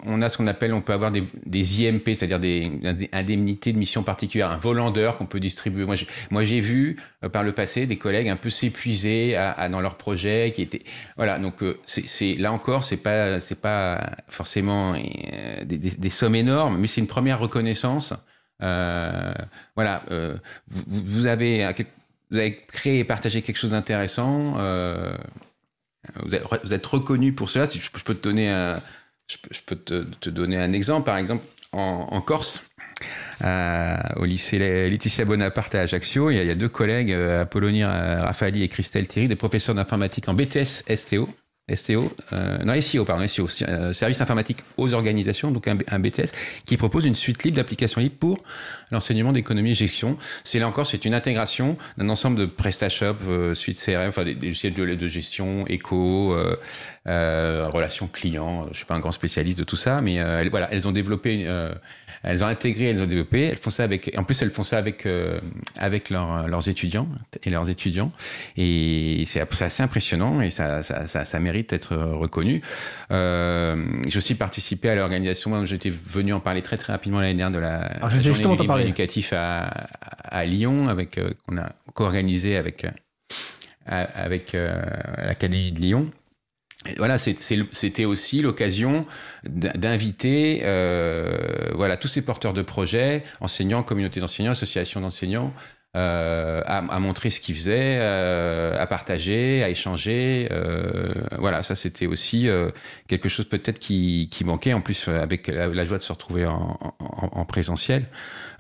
[0.06, 2.72] on, a ce qu'on appelle, on peut avoir des, IMP, c'est-à-dire des,
[3.12, 5.86] indemnités de mission particulière, un volandeur qu'on peut distribuer.
[5.86, 9.36] Moi, j'ai vu euh, par le passé des collègues un peu s'épuiser
[9.72, 10.84] dans leur projet, qui étaient
[11.18, 11.40] voilà.
[11.40, 11.78] Donc euh,
[12.38, 14.96] là encore, c'est pas pas forcément
[15.66, 18.14] des sommes énormes, mais c'est une première reconnaissance.
[18.62, 19.34] Euh,
[19.76, 20.36] voilà, euh,
[20.68, 21.66] vous, vous avez
[22.68, 24.56] créé et partagé quelque chose d'intéressant.
[24.60, 25.16] euh,
[26.24, 27.68] vous, êtes, reconnu pour cela.
[27.68, 28.82] Si je, peux te donner un,
[29.30, 31.06] je peux, te, donner un exemple.
[31.06, 32.64] Par exemple, en, Corse,
[33.44, 37.12] euh, au lycée Laetitia Bonaparte à Ajaccio, il y a, il y a deux collègues,
[37.12, 41.30] euh, Apollonie euh, Raffaeli et Christelle Thierry, des professeurs d'informatique en BTS STO.
[41.76, 46.32] STO, euh, non SEO, pardon, SEO, euh, service informatique aux organisations, donc un, BTS,
[46.66, 48.44] qui propose une suite libre d'applications libres pour
[48.92, 50.18] l'enseignement d'économie et gestion.
[50.44, 54.34] C'est là encore, c'est une intégration d'un ensemble de PrestaShop, euh, suite CRM, enfin des,
[54.34, 56.36] logiciels de, gestion, éco,
[57.08, 58.68] euh, relations clients.
[58.72, 61.48] Je suis pas un grand spécialiste de tout ça, mais voilà, elles ont développé
[62.24, 63.44] elles ont intégré, elles ont développé.
[63.44, 65.40] Elles font ça avec, en plus, elles font ça avec euh,
[65.78, 67.08] avec leur, leurs étudiants
[67.44, 68.12] et leurs étudiants.
[68.58, 72.62] Et c'est assez impressionnant et ça, ça, ça, ça mérite d'être reconnu.
[73.12, 75.66] Euh, j'ai aussi participé à l'organisation.
[75.66, 78.62] J'étais venu en parler très très rapidement l'année dernière de la Alors, journée justement du
[78.62, 79.62] livre éducatif à,
[80.24, 82.86] à Lyon, avec euh, qu'on a co-organisé avec
[83.86, 84.82] avec euh,
[85.18, 86.12] l'académie de Lyon.
[86.98, 89.06] Voilà, c'était aussi l'occasion
[89.44, 95.54] d'inviter euh, voilà, tous ces porteurs de projets, enseignants, communautés d'enseignants, associations d'enseignants,
[95.98, 100.48] euh, à, montrer ce qu'ils faisaient, euh, à partager, à échanger.
[100.52, 102.70] Euh, voilà, ça c'était aussi euh,
[103.08, 106.78] quelque chose peut-être qui, qui, manquait, en plus avec la, joie de se retrouver en,
[107.00, 108.06] en, en présentiel.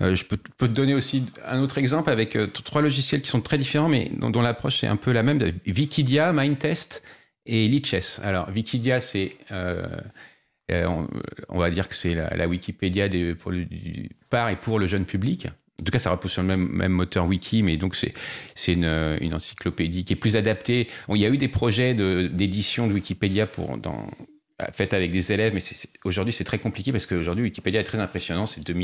[0.02, 3.58] Euh, je peux, te donner aussi un autre exemple avec trois logiciels qui sont très
[3.58, 7.02] différents, mais dont, dont l'approche est un peu la même, Wikidia, Mindtest
[7.50, 8.22] et Lichess.
[8.24, 9.34] Alors, Wikidia, c'est.
[9.52, 9.86] Euh,
[10.72, 11.08] on,
[11.50, 15.06] on, va dire que c'est la, Wikipédia pour le, du, par et pour le jeune
[15.06, 15.48] public.
[15.48, 20.04] En tout cas, ça repose sur le même, moteur wiki, mais donc c'est une, encyclopédie
[20.04, 20.88] qui est plus adaptée.
[21.10, 24.08] Il y a eu des projets d'édition de, Wikipédia pour dans
[24.74, 25.62] faite avec des élèves, mais
[26.04, 28.76] aujourd'hui c'est très compliqué parce qu'aujourd'hui Wikipédia est très impressionnant, c'est 2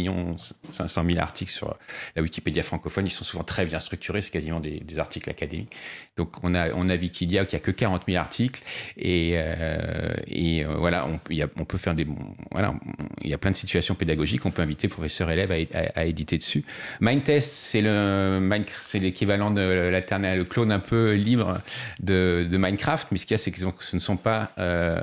[0.71, 1.77] 500 000 articles sur
[2.15, 5.75] la Wikipédia francophone, ils sont souvent très bien structurés, c'est quasiment des, articles académiques.
[6.15, 8.61] Donc on a, on a Wikidia qui a que 40 000 articles.
[8.97, 12.05] Et, euh, et euh, voilà, on, peut faire des...
[12.51, 12.73] Voilà,
[13.21, 16.37] il y a plein de situations pédagogiques, on peut inviter professeurs élèves à, à, éditer
[16.37, 16.63] dessus.
[17.01, 21.61] Mindtest, c'est l'équivalent de l'alternat, le clone un peu libre
[21.99, 24.51] de, de Minecraft, mais ce qu'il y a c'est que ce ne sont pas...
[24.57, 25.01] Euh,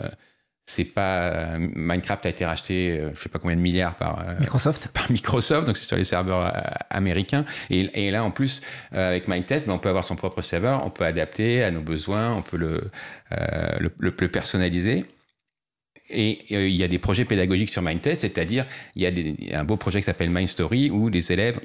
[0.65, 4.89] c'est pas Minecraft a été racheté je sais pas combien de milliards par Microsoft.
[4.95, 6.53] par Microsoft donc c'est sur les serveurs
[6.89, 7.45] américains.
[7.69, 10.91] Et, et là en plus avec Mindtest ben, on peut avoir son propre serveur on
[10.91, 12.91] peut adapter à nos besoins on peut le
[13.33, 15.05] euh, le, le, le, personnaliser.
[16.11, 19.35] Et euh, il y a des projets pédagogiques sur Mindtest c'est-à-dire il y a des,
[19.39, 21.59] il y a un beau projet qui s'appelle Mindstory où les élèves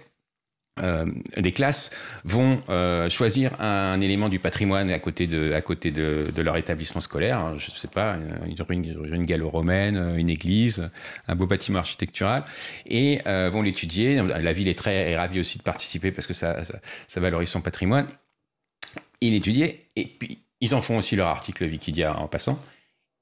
[0.79, 1.05] euh,
[1.35, 1.91] les classes
[2.23, 7.57] vont euh, choisir un élément du patrimoine à côté de, leur établissement scolaire.
[7.57, 10.89] Je ne sais pas, une ruine, gallo-romaine, une église,
[11.27, 12.43] un beau bâtiment architectural,
[12.85, 14.21] et euh, vont l'étudier.
[14.21, 17.61] La ville est très ravie aussi de participer parce que ça, ça, ça valorise son
[17.61, 18.07] patrimoine.
[19.21, 22.59] Ils l'étudient et puis ils en font aussi leur article Wikidia en passant.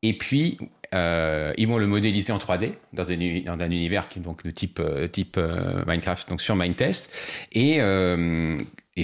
[0.02, 0.58] Et puis,
[0.96, 5.08] euh, ils vont le modéliser en 3D dans un, univers qui, donc, de type, euh,
[5.38, 7.12] euh, Minecraft, donc sur Mindtest.
[7.52, 7.78] Et,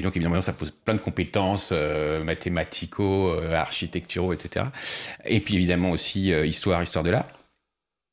[0.02, 1.74] donc, évidemment, ça pose plein de compétences
[2.24, 4.66] mathématico, architecturaux, etc.
[5.26, 7.28] Et puis, évidemment, aussi histoire, histoire de l'art.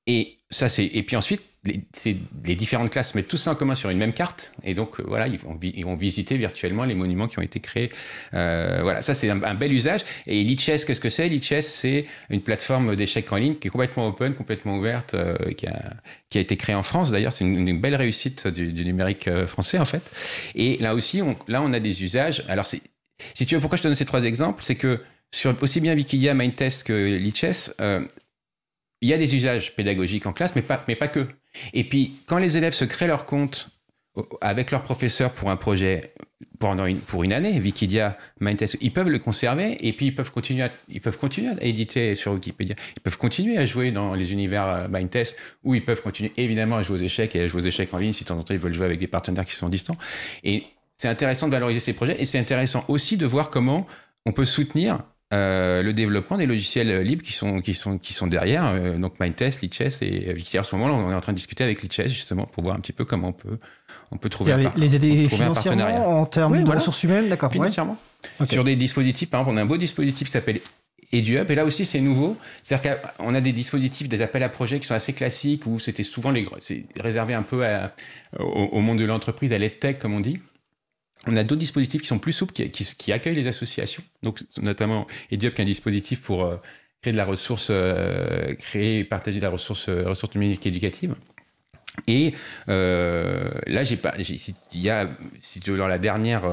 [0.07, 0.35] Et.
[0.79, 4.53] Et puis ensuite, les, différentes classes mettent tout ça en commun sur une même carte,
[4.65, 5.39] et donc voilà, ils
[5.85, 7.91] vont, visiter virtuellement les monuments qui ont été créés.
[8.35, 10.03] Euh, voilà, ça c'est un, bel usage.
[10.27, 11.29] Et Lichess, qu'est-ce que c'est?
[11.29, 15.67] Lichess, c'est une plateforme d'échecs en ligne qui est complètement open, complètement ouverte, euh, qui,
[15.67, 17.11] a, été créée en France.
[17.11, 20.03] D'ailleurs, c'est une, belle réussite du, numérique euh, français en fait.
[20.55, 22.45] Et là aussi, on, là on a des usages.
[22.49, 22.81] Alors si
[23.47, 25.01] tu veux, pourquoi je te donne ces trois exemples, c'est que
[25.31, 28.05] sur aussi bien Wikidia, Mindtest que Lichess, euh,
[29.01, 31.27] il y a des usages pédagogiques en classe, mais pas, mais pas que.
[31.73, 33.71] Et puis, quand les élèves se créent leur compte
[34.41, 36.13] avec leur professeur pour un projet
[36.59, 40.33] pendant une, pour une année, Wikidia, Mindtest, ils peuvent le conserver et puis ils peuvent
[40.33, 42.75] continuer à, ils peuvent continuer à éditer sur Wikipédia.
[42.97, 46.83] Ils peuvent continuer à jouer dans les univers Mindtest ou ils peuvent continuer évidemment à
[46.83, 48.55] jouer aux échecs et à jouer aux échecs en ligne si de temps en temps
[48.55, 49.97] ils veulent jouer avec des partenaires qui sont distants.
[50.43, 50.65] Et
[50.97, 53.87] c'est intéressant de valoriser ces projets et c'est intéressant aussi de voir comment
[54.27, 54.99] on peut soutenir
[55.35, 59.21] euh, le développement des logiciels libres qui sont qui sont qui sont derrière euh, donc
[59.21, 60.61] Mindtest, Lichess et Wikidia.
[60.61, 62.81] En ce moment, on est en train de discuter avec Lichess justement pour voir un
[62.81, 63.59] petit peu comment on peut
[64.11, 66.81] on peut trouver un, les, aider financièrement en termes oui, de voilà.
[66.81, 67.99] ressources humaines, d'accord Financièrement.
[68.41, 68.47] Ouais.
[68.47, 68.55] Okay.
[68.55, 70.61] Sur des dispositifs, par exemple, on a un beau dispositif qui s'appelle
[71.13, 72.39] EduUp, et là aussi c'est nouveau.
[72.63, 76.05] C'est-à-dire qu'on a des dispositifs, des appels à projets qui sont assez classiques où c'était
[76.05, 77.93] souvent les c'est réservé un peu à,
[78.39, 80.39] au, au, monde de l'entreprise, à l'EdTech comme on dit.
[81.29, 84.41] On a d'autres dispositifs qui sont plus souples, qui, qui, qui, accueillent les associations, donc
[84.63, 86.57] notamment EduUp qui est un dispositif pour euh,
[87.01, 91.15] créer de la ressource, euh, créer et partager de la ressource, euh, ressource numérique éducative.
[92.07, 92.35] Et
[92.69, 95.09] euh, là, j'ai pas, il y a,
[95.41, 96.45] si tu veux, dans la dernière,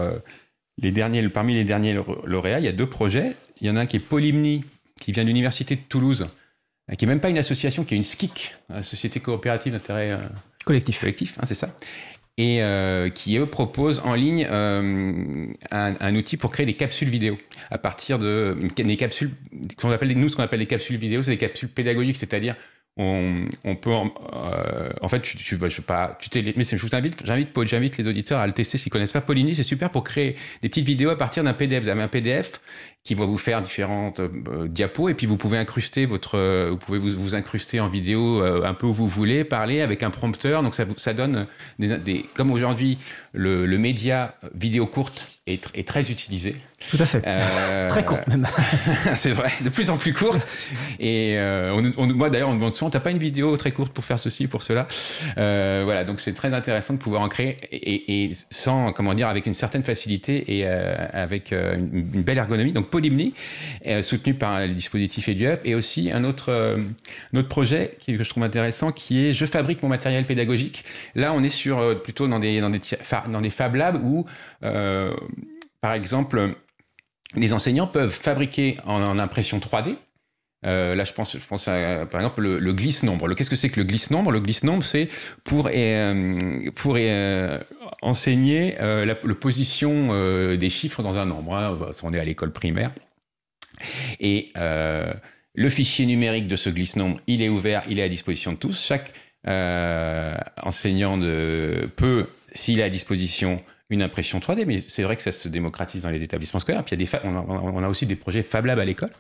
[0.80, 3.36] les derniers, parmi les derniers lauréats, il y a deux projets.
[3.62, 4.66] Il y en a un qui est Polymni,
[5.00, 6.28] qui vient de l'université de Toulouse,
[6.98, 10.18] qui est même pas une association, qui est une SKIC, Société coopérative d'intérêt
[10.66, 11.00] collectif.
[11.00, 11.76] Collectif, hein, c'est ça
[12.38, 17.38] et euh, qui eux proposent en ligne euh, un, outil pour créer des capsules vidéo.
[17.72, 19.32] À partir de des capsules
[19.78, 22.18] qu'on appelle nous ce qu'on appelle les capsules vidéo c'est des capsules pédagogiques.
[22.18, 22.56] C'est-à-dire
[22.98, 27.26] on, peut en, euh, en fait tu, tu, je sais pas mais je vous invite
[27.26, 30.38] j'invite j'invite les auditeurs à le tester s'ils connaissent pas Polini c'est super pour créer
[30.62, 32.62] des petites vidéos à partir d'un PDF vous avez un PDF
[33.06, 35.10] qui va vous faire différentes euh, diapos.
[35.10, 38.64] Et puis vous pouvez incruster votre euh, vous pouvez vous, vous incruster en vidéo euh,
[38.66, 40.64] un peu où vous voulez parler avec un prompteur.
[40.64, 41.46] Donc ça vous ça donne
[41.78, 42.98] des, des comme aujourd'hui
[43.36, 46.56] le, le, média vidéo courte est, est, très utilisé.
[46.90, 47.24] Tout à fait.
[47.26, 48.48] Euh, très courte même.
[49.16, 50.48] C'est vrai de plus en plus courte.
[51.00, 53.94] Et on, on, moi d'ailleurs on me demande souvent t'as pas une vidéo très courte
[53.94, 54.88] pour faire ceci pour cela?
[55.36, 59.46] Voilà donc c'est très intéressant de pouvoir en créer et, et, sans comment dire avec
[59.46, 62.72] une certaine facilité et avec une, une belle ergonomie.
[62.72, 63.34] Donc Polymni,
[63.88, 66.78] euh, soutenu par le dispositif EduUp, et aussi un autre, euh,
[67.34, 70.84] un autre projet que je trouve intéressant qui est Je fabrique mon matériel pédagogique.
[71.16, 72.80] Là, on est sur, euh, plutôt dans des, dans des,
[73.30, 74.26] dans des Fab Labs où,
[74.64, 75.16] euh,
[75.82, 76.52] par exemple,
[77.36, 79.96] les enseignants peuvent fabriquer en, impression 3D
[80.66, 83.32] euh, là, je pense, je pense à, par exemple, le, glisse-nombre.
[83.36, 84.32] Qu'est-ce que c'est que le glisse-nombre?
[84.32, 85.10] Le glisse-nombre, c'est
[85.44, 86.98] pour, euh, pour
[88.02, 91.56] enseigner la, position des chiffres dans un nombre.
[91.56, 91.78] Hein.
[92.02, 92.92] On est à l'école primaire.
[94.20, 98.58] Et le fichier numérique de ce glisse-nombre, il est ouvert, il est à disposition de
[98.58, 98.84] tous.
[98.84, 99.14] Chaque
[100.64, 105.48] enseignant peut, s'il est à disposition, une impression 3D, mais c'est vrai que ça se
[105.48, 106.84] démocratise dans les établissements scolaires.
[106.84, 108.86] Puis il y a des on, a, on a aussi des projets Fab Lab à
[108.86, 109.12] l'école.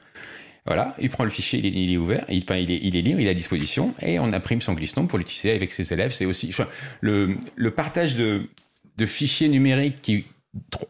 [0.66, 3.28] Voilà, il prend le fichier, il est, il ouvert, il, est, il est libre, il
[3.28, 6.12] est à disposition, et on imprime son glisse-nombre pour l'utiliser avec ses élèves.
[6.12, 6.52] C'est aussi
[7.02, 7.38] le,
[7.70, 8.48] partage de,
[9.06, 10.26] fichiers numériques qui,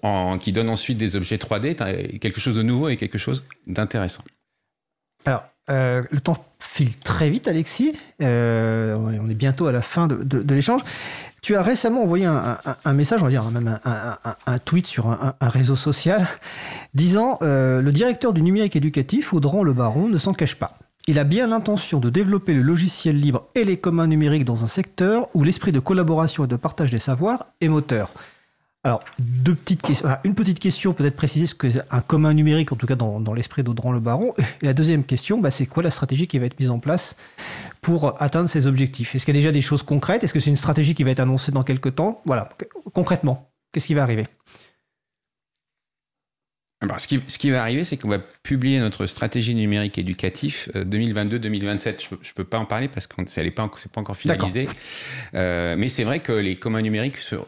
[0.01, 4.23] en, qui donne ensuite des objets 3D, quelque chose de nouveau et quelque chose d'intéressant.
[5.25, 7.97] Alors, euh, le temps file très vite, Alexis.
[8.21, 10.81] Euh, on est bientôt à la fin de l'échange.
[11.45, 14.17] Tu as récemment envoyé un, message, on va dire même un,
[14.47, 16.25] un tweet sur un, réseau social,
[16.95, 20.79] disant euh, Le directeur du numérique éducatif, Audran Le Baron, ne s'en cache pas.
[21.05, 24.67] Il a bien l'intention de développer le logiciel libre et les communs numériques dans un
[24.67, 28.11] secteur où l'esprit de collaboration et de partage des savoirs est moteur.
[28.85, 30.07] Alors, deux petites questions.
[30.23, 33.33] une petite question, peut-être préciser ce qu'est un commun numérique, en tout cas dans, dans
[33.33, 34.35] l'esprit d'Audran Le Baron.
[34.61, 37.17] Et la deuxième question, bah, c'est quoi la stratégie qui va être mise en place
[37.81, 39.15] pour atteindre ces objectifs?
[39.15, 40.23] Est-ce qu'il y a déjà des choses concrètes?
[40.23, 42.21] Est-ce que c'est une stratégie qui va être annoncée dans quelques temps?
[42.25, 42.49] Voilà,
[42.93, 44.27] concrètement, qu'est-ce qui va arriver?
[46.81, 50.69] Alors, ce, qui, ce qui va arriver, c'est qu'on va publier notre stratégie numérique éducatif
[50.75, 52.03] 2022-2027.
[52.03, 54.69] Je ne peux pas en parler parce que ce n'est pas, pas encore finalisé.
[55.33, 57.45] Euh, mais c'est vrai que les communs numériques sont,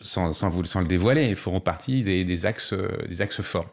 [0.00, 2.74] sans, sans, vous, sans le dévoiler, feront partie des, des, axes,
[3.08, 3.66] des axes forts.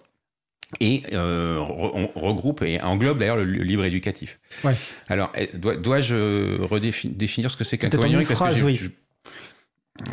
[0.79, 4.39] Et euh, on regroupe et englobe d'ailleurs le, le, libre éducatif.
[4.63, 4.73] Ouais.
[5.07, 8.75] Alors, dois-je dois redéfinir ce que c'est qu'un numérique parce que oui.
[8.75, 8.89] je,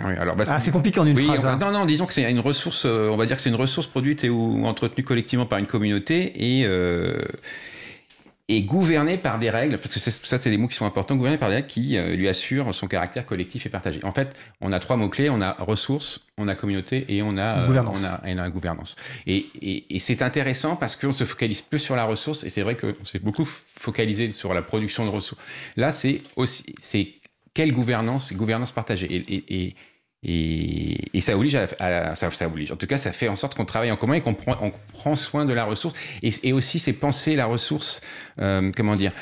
[0.04, 1.44] oui, alors bah, ah, c'est compliqué en une oui, phrase.
[1.44, 1.58] On, hein.
[1.60, 4.22] Non, non, disons que c'est une ressource, on va dire que c'est une ressource produite
[4.22, 7.20] et ou entretenue collectivement par une communauté et euh,
[8.48, 11.38] est gouverné par des règles, parce que ça, c'est les mots qui sont importants, gouverné
[11.38, 14.00] par des règles qui euh, lui assurent son caractère collectif et partagé.
[14.04, 17.62] En fait, on a trois mots-clés, on a ressources, on a communauté et on a,
[17.62, 18.96] euh, on a, et on a gouvernance.
[19.26, 22.62] Et, et, et c'est intéressant parce qu'on se focalise plus sur la ressource, et c'est
[22.62, 25.40] vrai qu'on s'est beaucoup focalisé sur la production de ressources.
[25.76, 27.14] Là, c'est aussi, c'est
[27.54, 29.06] quelle gouvernance, gouvernance partagée.
[29.14, 29.76] Et, et
[30.24, 32.70] et, ça oblige à, à, ça, ça, oblige.
[32.70, 34.72] En tout cas, ça fait en sorte qu'on travaille en commun et qu'on prend, on
[34.92, 35.98] prend soin de la ressource.
[36.22, 38.00] Et, aussi, c'est penser la ressource,
[38.40, 39.12] euh, comment dire,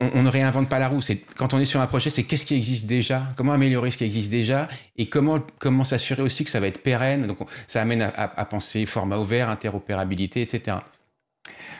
[0.00, 1.00] on, ne réinvente pas la roue.
[1.00, 3.96] C'est quand on est sur un projet, c'est qu'est-ce qui existe déjà, comment améliorer ce
[3.96, 7.26] qui existe déjà, et comment comment s'assurer aussi que ça va être pérenne?
[7.26, 10.78] Donc, on, ça amène à, à, penser format ouvert, interopérabilité, etc.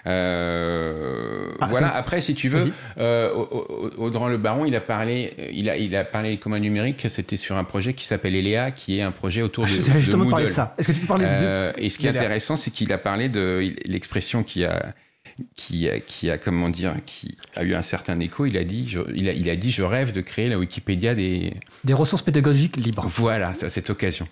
[0.06, 1.94] Euh, ah, voilà.
[1.94, 3.32] Après, si tu veux, euh,
[3.98, 7.06] Audran Le Baron, il a parlé, il a, il a parlé des communs numériques.
[7.08, 10.24] C'était sur un projet qui s'appelle ELEA, qui est un projet autour ah, de, justement
[10.24, 10.74] de parler de ça.
[10.78, 12.98] Est-ce que tu peux parler euh, de Et ce qui est intéressant, c'est qu'il a
[12.98, 14.94] parlé de l'expression qui a
[15.54, 18.46] qui a, qui a comment dire qui a eu un certain écho.
[18.46, 21.14] Il a dit je, il, a, il a dit je rêve de créer la Wikipédia
[21.14, 21.52] des
[21.84, 23.06] des ressources pédagogiques libres.
[23.06, 24.28] Voilà à cette occasion.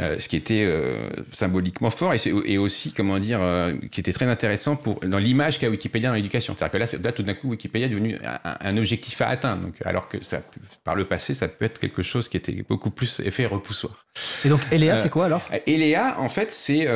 [0.00, 4.12] Euh, ce qui était euh, symboliquement fort et, et, aussi comment dire euh, qui était
[4.12, 6.54] très intéressant pour dans l'image qu'a Wikipédia dans l'éducation.
[6.56, 9.62] C'est-à-dire que là, là tout d'un coup Wikipédia est devenu un, un, objectif à atteindre.
[9.62, 10.40] Donc alors que ça
[10.84, 14.04] par le passé ça peut être quelque chose qui était beaucoup plus effet repoussoir.
[14.44, 15.48] Et donc Eléa c'est quoi alors?
[15.66, 16.86] Eléa en fait c'est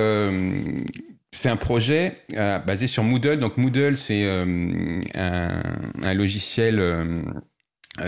[1.30, 3.38] c'est un projet euh, basé sur Moodle.
[3.38, 7.22] Donc Moodle, c'est euh, un, logiciel euh,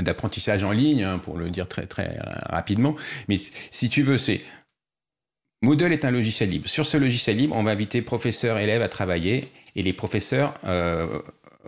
[0.00, 2.18] d'apprentissage en ligne, hein, pour le dire très très
[2.48, 2.96] rapidement.
[3.28, 4.40] Mais si tu veux, c'est
[5.62, 6.68] Moodle est un logiciel libre.
[6.68, 9.44] Sur ce logiciel libre, on va inviter professeurs, élèves à travailler,
[9.76, 10.58] et les professeurs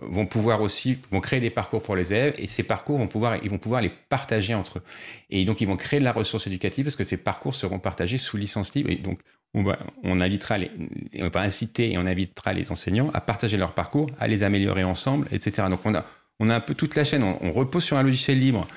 [0.01, 3.37] vont pouvoir aussi vont créer des parcours pour les élèves et ces parcours vont pouvoir
[3.43, 4.83] ils vont pouvoir les partager entre eux
[5.29, 8.17] et donc ils vont créer de la ressource éducative parce que ces parcours seront partagés
[8.17, 9.19] sous licence libre donc
[9.53, 10.71] on invitera les
[11.19, 14.83] on va inciter et on invitera les enseignants à partager leur parcours à les améliorer
[14.83, 15.93] ensemble etc donc on
[16.49, 18.67] a un peu toute la chaîne on, repose sur un logiciel libre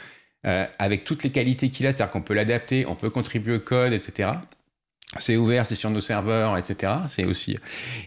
[0.46, 3.60] euh, avec toutes les qualités qu'il a c'est-à-dire qu'on peut l'adapter on peut contribuer au
[3.60, 4.32] code etc
[5.18, 6.92] c'est ouvert, c'est sur nos serveurs, etc.
[7.06, 7.56] C'est aussi.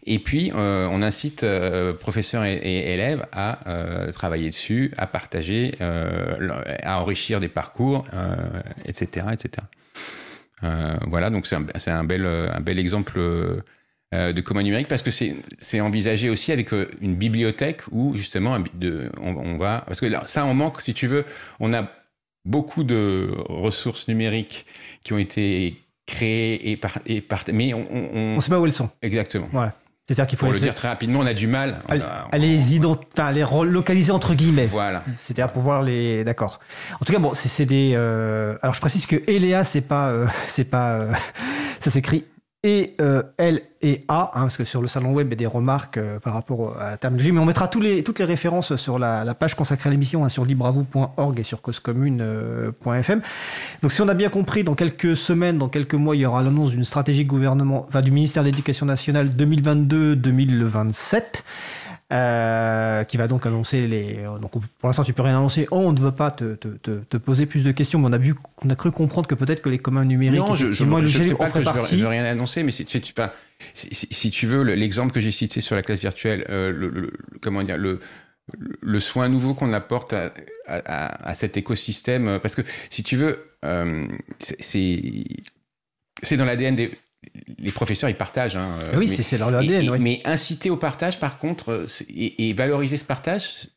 [0.05, 3.59] Et puis, euh, on incite euh, professeurs et, élèves à
[4.13, 8.05] travailler dessus, à partager, à enrichir des parcours,
[8.85, 9.65] etc., etc.
[10.61, 11.55] voilà, donc c'est
[11.91, 13.19] un, bel, un bel exemple
[14.11, 19.57] de commun numérique parce que c'est envisagé aussi avec une bibliothèque où justement de, on,
[19.57, 21.25] va parce que là, ça on manque si tu veux
[21.59, 21.89] on a
[22.45, 24.65] beaucoup de ressources numériques
[25.03, 25.77] qui ont été
[26.09, 28.89] créer et, par, et mais on, on, on, sait pas où elles sont.
[29.01, 29.47] Exactement.
[29.51, 29.75] Voilà.
[30.09, 33.31] C'est-à-dire qu'il faut pour le dire très rapidement, on a du mal à, les, enfin,
[33.31, 34.65] les relocaliser entre guillemets.
[34.65, 35.03] Voilà.
[35.17, 36.23] C'est-à-dire pouvoir les.
[36.23, 36.59] D'accord.
[36.99, 37.93] En tout cas, bon, c'est des.
[37.95, 38.57] Euh...
[38.63, 41.13] Alors, je précise que Eléa, c'est pas, euh, c'est pas, euh...
[41.79, 42.25] ça s'écrit
[42.63, 45.37] et euh, L et A, hein, parce que sur le salon web, il y a
[45.37, 48.99] des remarques euh, par rapport à la terminologie, mais on mettra toutes les références sur
[48.99, 53.21] la, page consacrée à l'émission, hein, sur libravou.org et sur causecommune.fm.
[53.81, 56.43] Donc si on a bien compris, dans quelques semaines, dans quelques mois, il y aura
[56.43, 61.43] l'annonce d'une stratégie gouvernement, enfin, du ministère de l'Éducation nationale 2022-2027.
[62.11, 64.23] Euh, qui va donc annoncer les.
[64.41, 65.67] Donc pour l'instant, tu peux rien annoncer.
[65.69, 68.17] Oh, on ne veut pas te, te, te, poser plus de questions, mais on a,
[68.17, 68.33] vu,
[68.63, 70.39] on a cru comprendre que peut-être que les communs numériques.
[70.39, 74.31] Non, je ne sais pas que je veux, veux, rien annoncer, mais si, si, si,
[74.31, 77.99] tu veux, l'exemple que j'ai cité sur la classe virtuelle, euh, le, comment dire, le,
[78.81, 80.33] le soin nouveau qu'on apporte à,
[80.65, 84.07] à, à, cet écosystème, euh, parce que si tu veux, euh,
[84.39, 86.89] c'est dans l'ADN des
[87.57, 88.55] les professeurs, ils partagent.
[88.55, 89.97] Hein, ah oui, c'est leur ADN.
[89.97, 93.67] Mais inciter au partage, par contre, et, valoriser ce partage,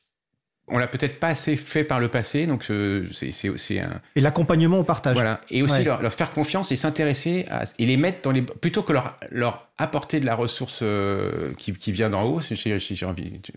[0.68, 4.01] on l'a peut-être pas assez fait par le passé, donc c'est un.
[4.16, 5.14] Et l'accompagnement au partage.
[5.14, 5.40] Voilà.
[5.51, 8.82] Et aussi leur, leur, faire confiance et s'intéresser à et les mettre dans les plutôt
[8.82, 12.40] que leur leur apporter de la ressource euh, qui, qui, vient d'en haut.
[12.40, 13.40] Si j'ai envie.
[13.40, 13.53] Tu,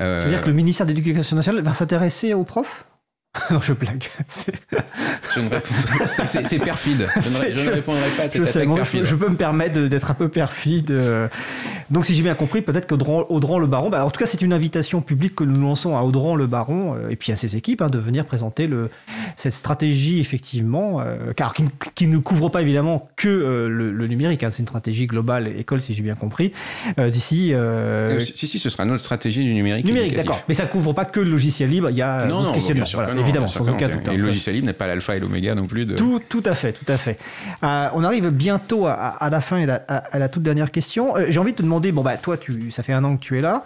[0.00, 0.20] euh...
[0.20, 2.86] tu veux dire que le ministère de l'Éducation nationale va s'intéresser aux profs?
[3.50, 4.04] non, je blague.
[5.34, 6.06] je ne répondrai.
[6.06, 7.08] C'est perfide.
[7.16, 9.06] Je ne, répondrai pas à cette attaque perfide.
[9.06, 10.90] Je, peux me permettre d'être un peu perfide.
[10.90, 11.28] Euh.
[11.90, 14.52] Donc, si j'ai bien compris, peut-être qu'Audran le Baron, bah, en tout cas, c'est une
[14.52, 17.82] invitation publique que nous lançons à Audran le Baron euh, et puis à ses équipes
[17.82, 18.90] hein, de venir présenter le,
[19.36, 21.54] cette stratégie, effectivement, euh, car
[21.94, 24.42] qui, ne couvre pas évidemment que le, numérique.
[24.42, 26.52] Hein, c'est une stratégie globale école, si j'ai bien compris.
[26.98, 27.52] D'ici.
[28.18, 29.86] Si, si, ce sera notre stratégie du numérique.
[29.86, 30.42] Numérique, d'accord.
[30.48, 31.88] Mais ça ne couvre pas que le logiciel libre.
[31.90, 32.84] Il y a non, non, questionnement.
[32.92, 34.08] Voilà évidemment, sans aucun doute.
[34.08, 35.86] Et le logiciel libre n'est pas l'alpha et l'oméga non plus.
[35.86, 35.96] De...
[35.96, 37.18] Tout, tout à fait, tout à fait.
[37.62, 41.16] Euh, on arrive bientôt à, à, la fin et à, la toute dernière question.
[41.16, 43.22] Euh, j'ai envie de te demander, bon bah toi, tu, ça fait un an que
[43.22, 43.64] tu es là.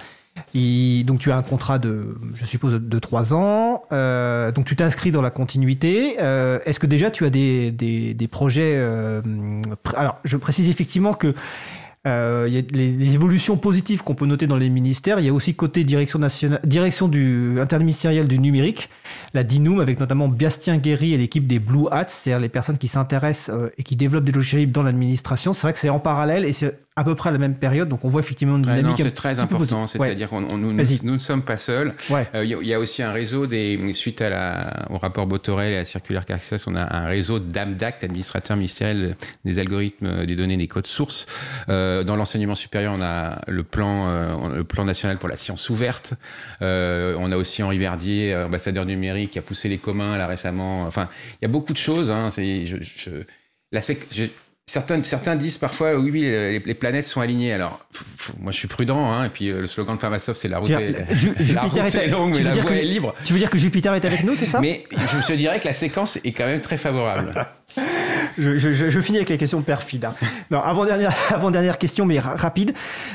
[0.54, 3.82] Et donc tu as un contrat de, je suppose, de trois ans.
[3.92, 6.16] Euh, donc tu t'inscris dans la continuité.
[6.16, 8.82] Est-ce que déjà tu as des, des, des projets
[9.94, 11.34] Alors je précise effectivement que
[12.05, 15.20] euh, il y a les, évolutions positives qu'on peut noter dans les ministères.
[15.20, 18.90] Il y a aussi côté direction nationale, direction du interministérielle du numérique,
[19.34, 22.88] la DINUM, avec notamment Bastien Guéry et l'équipe des Blue Hats, c'est-à-dire les personnes qui
[22.88, 25.53] s'intéressent euh, et qui développent des logiciels libres dans l'administration.
[25.53, 27.88] C'est vrai que c'est en parallèle et c'est à peu près à la même période,
[27.88, 28.98] donc on voit effectivement une dynamique.
[28.98, 31.94] c'est très important, c'est-à-dire qu'on nous, nous, ne sommes pas seuls.
[32.34, 35.76] Euh, il y, a aussi un réseau, des, suite à la, au rapport Botorel et
[35.76, 40.59] à la circulaire Carcassonne, on a un réseau d'AMDAC, administrateurs ministériels des algorithmes, des données,
[40.59, 41.26] des codes sources.
[41.70, 45.70] Euh, dans l'enseignement supérieur, on a le plan, euh, le plan national pour la science
[45.70, 46.14] ouverte.
[46.61, 50.82] on a aussi Henri Verdier, ambassadeur numérique, qui a poussé les communs là récemment.
[50.82, 51.09] Enfin,
[51.40, 52.11] il y a beaucoup de choses.
[52.11, 53.11] Hein, je, je,
[53.72, 54.24] la je,
[54.70, 56.20] Certains, certains disent parfois oui, oui
[56.64, 57.53] les, planètes sont alignées.
[57.53, 57.84] Alors,
[58.38, 60.70] moi je suis prudent, hein, et puis euh, le slogan de Pharmasoft c'est la route,
[60.70, 60.93] est,
[61.53, 63.12] la route est, longue, mais la voie est libre.
[63.24, 64.61] Tu veux dire que Jupiter est avec nous, c'est ça?
[64.61, 67.34] Mais je te dirais que la séquence est quand même très favorable.
[68.38, 70.04] je, finis avec les questions perfides.
[70.04, 70.14] Hein.
[70.50, 72.74] Non, avant-dernière, avant-dernière question, mais rapide.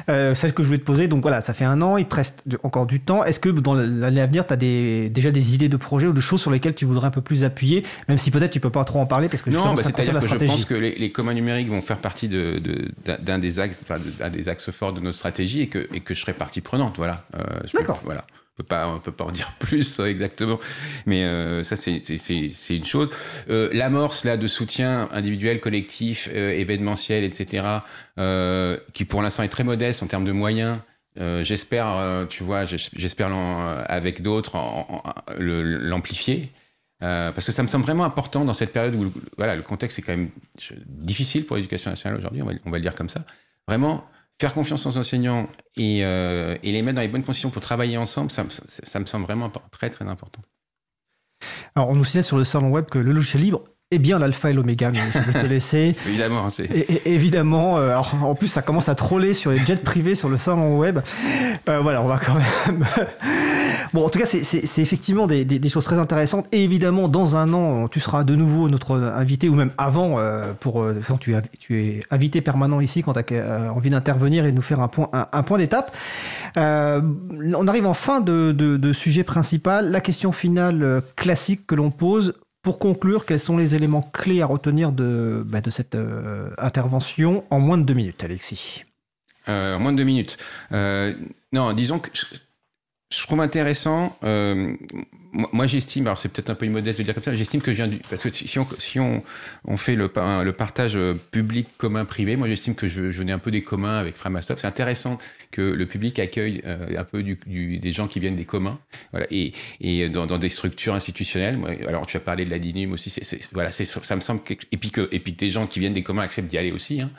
[0.09, 1.07] Euh, celle que je voulais te poser.
[1.07, 3.23] Donc voilà, ça fait un an, il te reste encore du temps.
[3.23, 6.13] Est-ce que dans l'année à venir, tu as des, déjà des idées de projets ou
[6.13, 8.69] de choses sur lesquelles tu voudrais un peu plus appuyer, même si peut-être tu peux
[8.69, 11.33] pas trop en parler parce que non, bah, c'est-à-dire que je pense que les, communs
[11.33, 12.61] numériques vont faire partie de,
[13.05, 16.13] d'un des axes, enfin, d'un des axes forts de notre stratégie et que, et que
[16.13, 16.97] je serai partie prenante.
[16.97, 17.25] Voilà.
[17.35, 17.43] Euh,
[17.73, 18.01] D'accord.
[18.03, 18.25] Voilà
[18.57, 20.59] peut pas, on peut pas en dire plus exactement,
[21.05, 23.09] mais euh, ça c'est une chose.
[23.49, 27.67] Euh, L'amorce là de soutien individuel, collectif, euh, événementiel, etc.,
[28.93, 30.79] qui pour l'instant est très modeste en termes de moyens.
[31.41, 33.31] J'espère, tu vois, j'espère
[33.87, 34.57] avec d'autres
[35.39, 36.51] l'amplifier.
[36.99, 40.03] parce que ça me semble vraiment important dans cette période où voilà, le contexte est
[40.03, 40.29] quand même
[40.85, 43.21] difficile pour l'éducation nationale aujourd'hui, on va, on va le dire comme ça.
[43.67, 44.07] Vraiment,
[44.39, 48.31] faire confiance aux enseignants et, et, les mettre dans les bonnes conditions pour travailler ensemble,
[48.31, 50.41] ça, ça me semble vraiment très très important.
[51.75, 54.49] Alors, on nous signale sur le salon web que le logiciel libre est bien l'alpha
[54.49, 55.95] et l'oméga, mais je vais te laisser.
[56.07, 56.69] évidemment, c'est.
[57.05, 60.77] évidemment, euh, en plus, ça commence à troller sur les jets privés sur le salon
[60.77, 60.99] web.
[61.69, 62.85] Euh, voilà, on va quand même.
[63.93, 66.47] Bon, en tout cas, c'est effectivement des, choses très intéressantes.
[66.51, 70.53] Et évidemment, dans un an, tu seras de nouveau notre invité, ou même avant, euh,
[70.59, 70.85] pour.
[71.19, 74.61] tu, es, tu es invité permanent ici quand tu as envie d'intervenir et de nous
[74.61, 75.95] faire un point, d'étape.
[76.55, 79.91] on arrive en fin de, sujet principal.
[79.91, 82.33] La question finale classique que l'on pose
[82.67, 87.61] pour conclure, quels sont les éléments clés à retenir de, bah, cette euh, intervention en
[87.61, 88.83] moins de deux minutes, Alexis?
[89.47, 90.37] Euh, En moins de deux minutes.
[90.73, 91.13] Euh,
[91.53, 92.09] non, disons que
[93.09, 94.17] je trouve intéressant.
[94.23, 94.73] Euh,
[95.31, 97.77] moi, j'estime, alors c'est peut-être un peu immodeste de dire comme ça, j'estime que je
[97.77, 97.97] viens du.
[98.09, 99.21] Parce que si on, on,
[99.65, 103.39] on fait le, partage euh, public, commun, privé, moi j'estime que je, je, venais un
[103.39, 104.59] peu des communs avec Framasoft.
[104.59, 105.19] C'est intéressant
[105.51, 108.79] que le public accueille euh, un peu des gens qui viennent des communs.
[109.11, 109.53] Voilà, et,
[110.09, 111.59] dans, des structures institutionnelles.
[111.87, 113.13] Alors tu as parlé de la DINUM aussi,
[113.53, 114.41] voilà, ça me semble.
[114.71, 117.01] Et puis, que, et puis des gens qui viennent des communs acceptent d'y aller aussi.
[117.01, 117.11] Hein.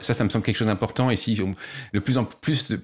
[0.00, 1.10] Ça, ça me semble quelque chose d'important.
[1.10, 1.38] Et si
[1.92, 2.74] le plus en plus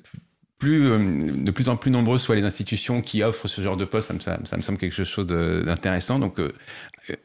[0.72, 4.12] euh, de plus en plus nombreuses soient les institutions qui offrent ce genre de poste,
[4.20, 6.18] ça me, semble quelque chose d'intéressant.
[6.18, 6.52] Donc, euh,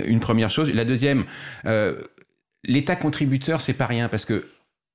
[0.05, 0.71] une première chose.
[0.73, 1.25] La deuxième,
[1.65, 2.01] euh,
[2.63, 4.45] l'État contributeur, c'est pas rien parce que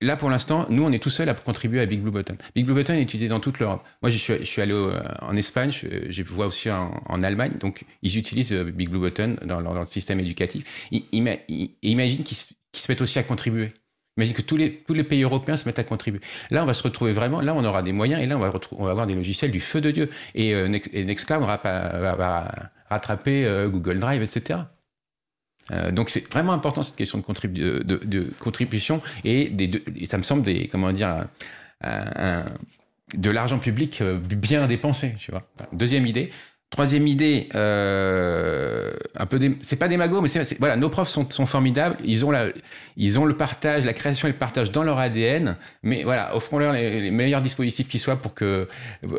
[0.00, 2.36] là, pour l'instant, nous, on est tout seul à contribuer à Big Blue Button.
[2.54, 3.82] Big Blue Button est utilisé dans toute l'Europe.
[4.02, 4.74] Moi, je suis, allé
[5.22, 7.52] en Espagne, je, je, vois aussi en, Allemagne.
[7.58, 10.88] Donc, ils utilisent Big Blue Button dans leur, système éducatif.
[10.90, 13.72] imagine qu'ils se mettent aussi à contribuer.
[14.16, 16.20] Imagine que tous les, tous les pays européens se mettent à contribuer.
[16.50, 18.52] Là, on va se retrouver vraiment, là, on aura des moyens et là, on va,
[18.72, 20.08] on va avoir des logiciels du feu de Dieu.
[20.34, 24.60] Et, euh, Nextcloud va, rattraper euh, Google Drive, etc.
[25.72, 30.68] Euh, donc c'est vraiment important cette question de, contribution et, des, ça me semble des,
[30.68, 31.24] comment dire,
[31.82, 35.16] de l'argent public bien dépensé.
[35.72, 36.30] Deuxième idée,
[36.74, 41.30] Troisième idée, euh, un peu, c'est pas des magots, mais c'est, voilà, nos profs sont,
[41.30, 41.96] sont, formidables.
[42.04, 42.46] Ils ont la,
[42.96, 45.56] ils ont le partage, la création et le partage dans leur ADN.
[45.84, 48.66] Mais voilà, offrons-leur les, meilleurs dispositifs qui soient pour que,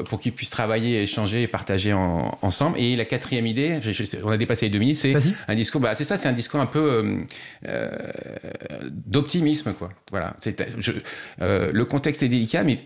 [0.10, 2.78] pour qu'ils puissent travailler, échanger et partager ensemble.
[2.78, 3.80] Et la quatrième idée,
[4.26, 5.16] on a dépassé les deux minutes, c'est
[5.47, 5.80] un discours.
[5.80, 7.20] Bah, c'est ça, c'est un discours un peu euh,
[7.70, 7.89] euh
[8.91, 9.91] d'optimisme, quoi.
[10.12, 10.36] Voilà.
[10.41, 10.91] C'est, je,
[11.41, 12.82] euh, le contexte est délicat, mais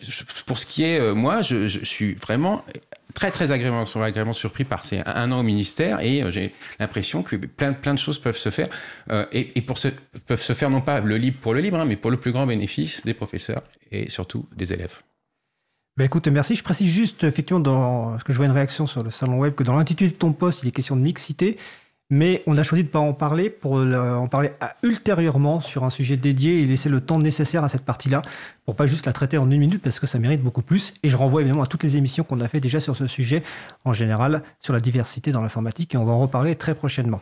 [0.46, 2.64] pour ce qui est euh, moi, je, je suis vraiment
[3.14, 7.36] très très agréablement, surpris par ces un an au ministère et euh, j'ai l'impression que
[7.36, 8.70] plein, plein de choses peuvent se faire
[9.12, 12.12] euh, et, peuvent se faire non pas le libre pour le libre, hein, mais pour
[12.12, 15.02] le plus grand bénéfice des professeurs et surtout des élèves.
[15.98, 16.56] Ben écoute, merci.
[16.56, 19.54] Je précise juste, effectivement, dans ce que je vois une réaction sur le salon web,
[19.54, 21.58] que dans l'intitulé de ton poste, il est question de mixité.
[22.12, 24.52] Mais on a choisi de ne pas en parler pour en parler
[24.82, 28.24] ultérieurement sur un sujet dédié et laisser le temps nécessaire à cette partie-là
[28.66, 30.94] pour pas juste la traiter en une minute parce que ça mérite beaucoup plus.
[31.04, 33.44] Et je renvoie évidemment à toutes les émissions qu'on a fait déjà sur ce sujet
[33.86, 37.22] en général sur la diversité dans l'informatique et on va en reparler très prochainement.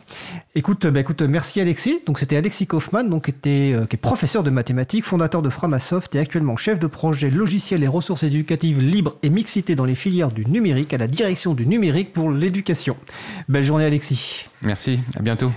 [0.54, 2.02] Écoute, bah écoute, merci Alexis.
[2.06, 6.14] Donc c'était Alexis Kaufmann, donc était, euh, qui est professeur de mathématiques, fondateur de Framasoft
[6.14, 10.32] et actuellement chef de projet logiciel et ressources éducatives libres et mixité dans les filières
[10.32, 12.96] du numérique à la direction du numérique pour l'éducation.
[13.48, 14.48] Belle journée Alexis.
[14.62, 15.52] Merci, à bientôt.